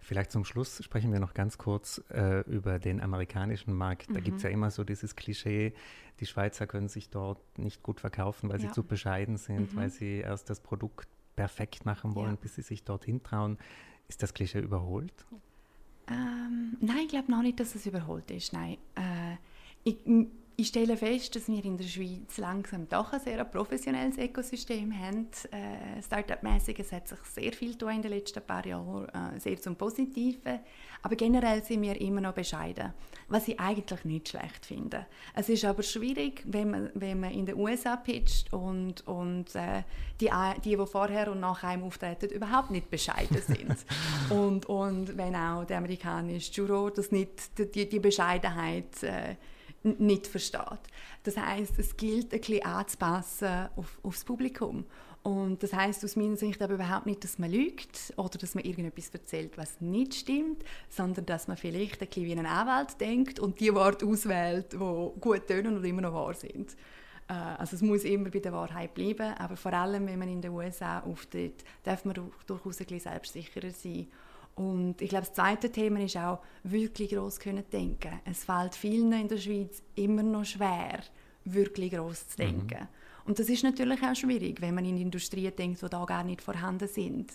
Vielleicht 0.00 0.32
zum 0.32 0.44
Schluss 0.44 0.82
sprechen 0.84 1.12
wir 1.12 1.20
noch 1.20 1.34
ganz 1.34 1.58
kurz 1.58 2.02
äh, 2.10 2.40
über 2.50 2.78
den 2.78 3.00
amerikanischen 3.00 3.72
Markt. 3.72 4.08
Da 4.08 4.20
mhm. 4.20 4.24
gibt 4.24 4.36
es 4.38 4.42
ja 4.42 4.50
immer 4.50 4.70
so 4.70 4.84
dieses 4.84 5.16
Klischee, 5.16 5.72
die 6.20 6.26
Schweizer 6.26 6.66
können 6.66 6.88
sich 6.88 7.08
dort 7.08 7.40
nicht 7.58 7.82
gut 7.82 8.00
verkaufen, 8.00 8.48
weil 8.48 8.60
ja. 8.60 8.68
sie 8.68 8.74
zu 8.74 8.84
bescheiden 8.84 9.36
sind, 9.36 9.72
mhm. 9.72 9.76
weil 9.76 9.90
sie 9.90 10.18
erst 10.18 10.50
das 10.50 10.60
Produkt 10.60 11.08
perfekt 11.36 11.84
machen 11.86 12.14
wollen, 12.14 12.34
ja. 12.34 12.38
bis 12.40 12.54
sie 12.54 12.62
sich 12.62 12.84
dorthin 12.84 13.22
trauen. 13.22 13.58
Ist 14.08 14.22
das 14.22 14.34
Klischee 14.34 14.60
überholt? 14.60 15.12
Ähm, 16.08 16.76
nein, 16.80 16.98
ich 17.04 17.08
glaube 17.08 17.30
noch 17.30 17.42
nicht, 17.42 17.58
dass 17.60 17.74
es 17.74 17.86
überholt 17.86 18.30
ist. 18.30 18.52
Nein. 18.52 18.76
Äh, 18.94 19.36
ich, 19.84 19.96
ich 20.56 20.68
stelle 20.68 20.96
fest, 20.96 21.34
dass 21.34 21.48
wir 21.48 21.64
in 21.64 21.76
der 21.76 21.84
Schweiz 21.84 22.36
langsam 22.36 22.88
doch 22.88 23.12
ein 23.12 23.20
sehr 23.20 23.44
professionelles 23.44 24.18
Ökosystem 24.18 24.92
haben. 24.92 25.28
Äh, 25.50 26.02
Startup-mäßig, 26.02 26.78
es 26.78 26.92
hat 26.92 27.08
sich 27.08 27.18
sehr 27.32 27.52
viel 27.52 27.72
getan 27.72 27.96
in 27.96 28.02
den 28.02 28.12
letzten 28.12 28.42
paar 28.42 28.64
Jahren, 28.66 29.08
äh, 29.08 29.40
sehr 29.40 29.60
zum 29.60 29.76
Positiven. 29.76 30.60
Aber 31.02 31.16
generell 31.16 31.64
sind 31.64 31.82
wir 31.82 32.00
immer 32.00 32.20
noch 32.20 32.34
bescheiden, 32.34 32.92
was 33.28 33.48
ich 33.48 33.58
eigentlich 33.58 34.04
nicht 34.04 34.28
schlecht 34.28 34.66
finde. 34.66 35.06
Es 35.34 35.48
ist 35.48 35.64
aber 35.64 35.82
schwierig, 35.82 36.42
wenn 36.46 36.70
man, 36.70 36.90
wenn 36.94 37.18
man 37.18 37.32
in 37.32 37.46
den 37.46 37.56
USA 37.56 37.96
pitcht 37.96 38.52
und, 38.52 39.06
und 39.06 39.54
äh, 39.54 39.82
die, 40.20 40.30
die, 40.64 40.76
die 40.76 40.86
vorher 40.86 41.32
und 41.32 41.40
nach 41.40 41.64
einem 41.64 41.84
auftreten, 41.84 42.30
überhaupt 42.30 42.70
nicht 42.70 42.90
bescheiden 42.90 43.42
sind. 43.42 43.76
und, 44.30 44.66
und 44.66 45.16
wenn 45.16 45.34
auch 45.34 45.64
der 45.64 45.78
amerikanische 45.78 46.52
Juror 46.52 46.92
das 46.92 47.10
nicht, 47.10 47.58
die, 47.58 47.88
die 47.88 48.00
Bescheidenheit 48.00 49.02
äh, 49.02 49.36
nicht 49.84 50.26
versteht. 50.26 50.80
Das 51.24 51.36
heißt, 51.36 51.78
es 51.78 51.96
gilt 51.96 52.32
ein 52.32 52.40
bisschen 52.40 52.64
anzupassen 52.64 53.68
auf, 53.76 53.98
aufs 54.02 54.24
Publikum. 54.24 54.84
Und 55.22 55.62
das 55.62 55.72
heißt 55.72 56.04
aus 56.04 56.16
meiner 56.16 56.36
Sicht 56.36 56.60
aber 56.62 56.74
überhaupt 56.74 57.06
nicht, 57.06 57.22
dass 57.22 57.38
man 57.38 57.50
lügt 57.50 58.12
oder 58.16 58.38
dass 58.38 58.56
man 58.56 58.64
irgendetwas 58.64 59.08
erzählt, 59.10 59.56
was 59.56 59.80
nicht 59.80 60.14
stimmt, 60.14 60.64
sondern 60.88 61.26
dass 61.26 61.46
man 61.46 61.56
vielleicht 61.56 62.02
ein 62.02 62.08
bisschen 62.08 62.24
wie 62.26 62.32
ein 62.32 62.46
Anwalt 62.46 63.00
denkt 63.00 63.38
und 63.38 63.60
die 63.60 63.72
Worte 63.72 64.04
auswählt, 64.04 64.72
die 64.72 64.78
gut 64.78 65.46
tönen 65.46 65.76
und 65.76 65.84
immer 65.84 66.02
noch 66.02 66.12
wahr 66.12 66.34
sind. 66.34 66.76
Äh, 67.28 67.34
also 67.34 67.76
es 67.76 67.82
muss 67.82 68.02
immer 68.02 68.30
bei 68.30 68.40
der 68.40 68.52
Wahrheit 68.52 68.94
bleiben, 68.94 69.34
aber 69.38 69.56
vor 69.56 69.72
allem, 69.72 70.06
wenn 70.06 70.18
man 70.18 70.28
in 70.28 70.42
den 70.42 70.50
USA 70.50 71.00
auftritt, 71.00 71.62
darf 71.84 72.04
man 72.04 72.14
durchaus 72.46 72.80
ein 72.80 72.86
bisschen 72.86 73.00
selbstsicherer 73.00 73.70
sein. 73.70 74.08
Und 74.54 75.00
ich 75.00 75.08
glaube, 75.08 75.26
das 75.26 75.34
zweite 75.34 75.70
Thema 75.70 76.00
ist 76.00 76.16
auch, 76.16 76.40
wirklich 76.62 77.10
gross 77.10 77.38
können 77.38 77.64
denken. 77.72 78.20
Es 78.24 78.44
fällt 78.44 78.74
vielen 78.74 79.12
in 79.12 79.28
der 79.28 79.38
Schweiz 79.38 79.82
immer 79.94 80.22
noch 80.22 80.44
schwer, 80.44 81.00
wirklich 81.44 81.92
gross 81.92 82.28
zu 82.28 82.36
denken. 82.36 82.80
Mhm. 82.80 82.88
Und 83.24 83.38
das 83.38 83.48
ist 83.48 83.62
natürlich 83.62 84.02
auch 84.02 84.14
schwierig, 84.14 84.60
wenn 84.60 84.74
man 84.74 84.84
in 84.84 84.98
Industrien 84.98 85.54
denkt, 85.56 85.82
die 85.82 85.88
da 85.88 86.04
gar 86.04 86.24
nicht 86.24 86.42
vorhanden 86.42 86.88
sind. 86.88 87.32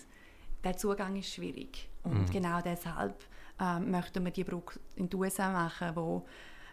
Der 0.62 0.76
Zugang 0.76 1.16
ist 1.16 1.32
schwierig. 1.32 1.88
Und 2.04 2.28
mhm. 2.28 2.30
genau 2.30 2.60
deshalb 2.60 3.16
äh, 3.58 3.80
möchten 3.80 4.24
wir 4.24 4.30
die 4.30 4.44
Brücke 4.44 4.78
in 4.96 5.08
die 5.08 5.16
USA 5.16 5.50
machen, 5.50 5.90
wo 5.94 6.24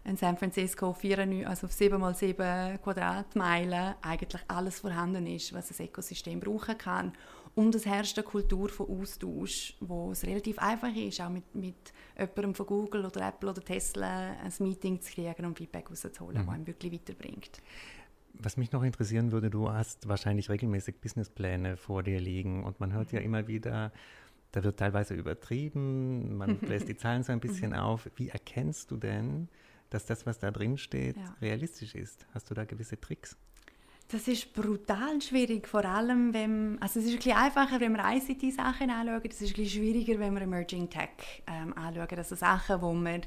in 0.03 0.17
San 0.17 0.37
Francisco 0.37 0.93
4, 0.93 1.47
also 1.47 1.65
auf 1.65 1.73
7 1.73 1.99
mal 1.99 2.13
7 2.13 2.79
Quadratmeilen 2.83 3.95
eigentlich 4.01 4.41
alles 4.47 4.79
vorhanden 4.79 5.25
ist, 5.25 5.51
was 5.53 5.69
das 5.69 5.79
Ökosystem 5.79 6.39
brauchen 6.39 6.77
kann. 6.77 7.13
Und 7.55 7.73
es 7.73 7.85
herrscht 7.85 8.17
eine 8.17 8.25
Kultur 8.25 8.67
von 8.67 8.89
Austausch, 8.89 9.75
wo 9.79 10.11
es 10.11 10.25
relativ 10.25 10.59
einfach 10.59 10.93
ist, 10.93 11.21
auch 11.21 11.29
mit, 11.29 11.55
mit 11.55 11.93
jemandem 12.17 12.53
von 12.53 12.65
Google 12.65 13.05
oder 13.05 13.29
Apple 13.29 13.49
oder 13.49 13.63
Tesla 13.63 14.33
ein 14.33 14.51
Meeting 14.59 14.99
zu 14.99 15.13
kriegen 15.13 15.45
und 15.45 15.57
Feedback 15.57 15.89
rauszuholen, 15.89 16.35
mhm. 16.41 16.45
das 16.45 16.53
einem 16.53 16.67
wirklich 16.67 16.91
weiterbringt. 16.91 17.61
Was 18.33 18.57
mich 18.57 18.73
noch 18.73 18.83
interessieren 18.83 19.31
würde, 19.31 19.49
du 19.49 19.71
hast 19.71 20.09
wahrscheinlich 20.09 20.49
regelmäßig 20.49 20.99
Businesspläne 20.99 21.77
vor 21.77 22.03
dir 22.03 22.19
liegen 22.19 22.65
und 22.65 22.81
man 22.81 22.91
hört 22.91 23.13
ja 23.13 23.19
mhm. 23.19 23.25
immer 23.25 23.47
wieder, 23.47 23.93
da 24.51 24.63
wird 24.63 24.77
teilweise 24.77 25.13
übertrieben, 25.13 26.35
man 26.35 26.57
bläst 26.59 26.89
die 26.89 26.97
Zahlen 26.97 27.23
so 27.23 27.31
ein 27.31 27.39
bisschen 27.39 27.71
mhm. 27.71 27.77
auf. 27.77 28.09
Wie 28.17 28.27
erkennst 28.27 28.91
du 28.91 28.97
denn, 28.97 29.47
dass 29.89 30.05
das, 30.05 30.25
was 30.25 30.39
da 30.39 30.51
drin 30.51 30.77
steht, 30.77 31.15
ja. 31.15 31.35
realistisch 31.41 31.95
ist? 31.95 32.27
Hast 32.33 32.49
du 32.49 32.53
da 32.53 32.65
gewisse 32.65 32.99
Tricks? 32.99 33.37
Das 34.07 34.27
ist 34.27 34.53
brutal 34.53 35.19
schwierig, 35.19 35.67
vor 35.67 35.83
allem 35.83 36.31
wenn, 36.31 36.79
also 36.79 36.99
es 36.99 37.07
ist 37.07 37.25
ein 37.25 37.35
einfacher, 37.35 37.79
wenn 37.79 37.93
wir 37.93 38.03
ICT-Sachen 38.05 38.91
anschauen, 38.91 39.21
es 39.27 39.41
ist 39.41 39.57
ein 39.57 39.65
schwieriger, 39.65 40.19
wenn 40.19 40.35
wir 40.35 40.43
Emerging 40.43 40.87
Tech 40.87 41.43
ähm, 41.47 41.75
anschauen, 41.75 42.17
also 42.17 42.35
Sachen, 42.35 42.81
wo 42.81 42.93
man 42.93 43.21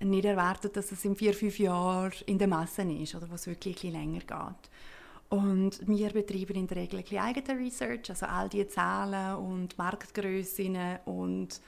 nicht 0.00 0.24
erwartet, 0.24 0.74
dass 0.76 0.90
es 0.90 1.04
in 1.04 1.16
vier, 1.16 1.34
fünf 1.34 1.58
Jahren 1.58 2.12
in 2.24 2.38
der 2.38 2.48
Masse 2.48 2.82
ist 2.82 3.14
oder 3.14 3.28
wo 3.28 3.34
es 3.34 3.46
wirklich 3.46 3.84
ein 3.84 3.92
länger 3.92 4.20
geht. 4.20 4.70
Und 5.28 5.86
wir 5.86 6.10
betreiben 6.10 6.56
in 6.56 6.66
der 6.66 6.78
Regel 6.78 6.98
ein 6.98 7.02
bisschen 7.02 7.18
eigene 7.18 7.58
Research, 7.58 8.08
also 8.08 8.26
all 8.26 8.48
die 8.48 8.66
Zahlen 8.68 9.36
und 9.36 9.76
Marktgrößen 9.76 10.78
und 11.04 11.60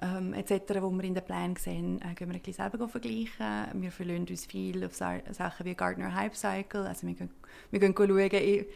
ähm, 0.00 0.34
etc., 0.34 0.80
wo 0.80 0.90
wir 0.90 1.04
in 1.04 1.14
den 1.14 1.24
Plänen 1.24 1.56
sehen, 1.56 2.00
äh, 2.02 2.14
gehen 2.14 2.28
wir 2.28 2.34
ein 2.34 2.40
bisschen 2.40 2.70
selber 2.70 2.88
vergleichen. 2.88 3.82
Wir 3.82 3.90
verlassen 3.90 4.26
uns 4.28 4.44
viel 4.46 4.84
auf 4.84 4.94
Sachen 4.94 5.66
wie 5.66 5.74
Gardner 5.74 6.14
Hype 6.14 6.36
Cycle, 6.36 6.86
also 6.86 7.06
wir 7.06 7.14
gehen, 7.14 7.30
wir 7.70 7.80
gehen 7.80 7.94
schauen, 7.96 8.66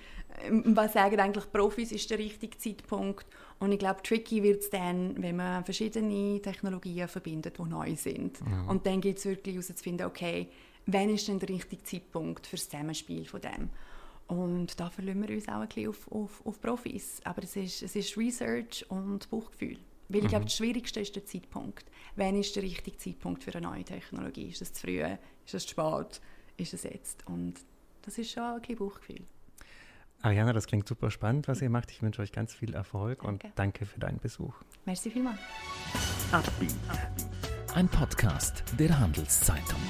was 0.74 0.92
sagen 0.92 1.20
eigentlich 1.20 1.50
Profis 1.52 1.92
ist 1.92 2.10
der 2.10 2.18
richtige 2.18 2.56
Zeitpunkt 2.56 3.26
und 3.58 3.72
ich 3.72 3.78
glaube, 3.78 4.02
tricky 4.02 4.42
wird 4.42 4.62
es 4.62 4.70
dann, 4.70 5.20
wenn 5.22 5.36
man 5.36 5.64
verschiedene 5.64 6.40
Technologien 6.40 7.08
verbindet, 7.08 7.58
die 7.58 7.62
neu 7.62 7.94
sind. 7.96 8.38
Ja. 8.40 8.62
Und 8.68 8.86
dann 8.86 9.00
geht 9.00 9.18
es 9.18 9.26
wirklich 9.26 9.56
herauszufinden, 9.56 10.06
okay, 10.06 10.48
wann 10.86 11.10
ist 11.10 11.28
denn 11.28 11.38
der 11.38 11.48
richtige 11.48 11.82
Zeitpunkt 11.82 12.46
für 12.46 12.56
das 12.56 12.68
Zusammenspiel 12.68 13.26
von 13.26 13.40
dem? 13.40 13.70
Und 14.28 14.78
da 14.78 14.88
verlassen 14.88 15.26
wir 15.26 15.34
uns 15.34 15.48
auch 15.48 15.60
ein 15.60 15.68
bisschen 15.68 15.90
auf, 15.90 16.10
auf, 16.12 16.46
auf 16.46 16.60
Profis. 16.60 17.20
Aber 17.24 17.42
es 17.42 17.56
ist, 17.56 17.82
es 17.82 17.96
ist 17.96 18.16
Research 18.16 18.86
und 18.88 19.28
Bauchgefühl. 19.28 19.76
Weil 20.10 20.22
ich 20.22 20.28
glaube, 20.28 20.42
mhm. 20.42 20.48
das 20.48 20.56
Schwierigste 20.56 21.00
ist 21.00 21.14
der 21.14 21.24
Zeitpunkt. 21.24 21.84
Wann 22.16 22.38
ist 22.38 22.56
der 22.56 22.64
richtige 22.64 22.96
Zeitpunkt 22.96 23.44
für 23.44 23.54
eine 23.54 23.66
neue 23.68 23.84
Technologie? 23.84 24.48
Ist 24.48 24.60
es 24.60 24.72
zu 24.72 24.82
früh? 24.82 25.02
Ist 25.46 25.54
es 25.54 25.66
zu 25.66 25.70
spät? 25.70 26.20
Ist 26.56 26.74
es 26.74 26.82
jetzt? 26.82 27.26
Und 27.26 27.54
das 28.02 28.18
ist 28.18 28.32
schon 28.32 28.42
ein 28.42 28.76
Bauchgefühl. 28.76 29.22
Ariana, 30.22 30.52
das 30.52 30.66
klingt 30.66 30.86
super 30.86 31.10
spannend, 31.10 31.48
was 31.48 31.62
ihr 31.62 31.70
macht. 31.70 31.90
Ich 31.92 32.02
wünsche 32.02 32.20
euch 32.20 32.32
ganz 32.32 32.54
viel 32.54 32.74
Erfolg 32.74 33.22
danke. 33.22 33.46
und 33.46 33.58
danke 33.58 33.86
für 33.86 34.00
deinen 34.00 34.18
Besuch. 34.18 34.54
Merci 34.84 35.10
vielmals. 35.10 35.38
Ein 37.74 37.88
Podcast 37.88 38.64
der 38.78 38.98
Handelszeitung. 38.98 39.80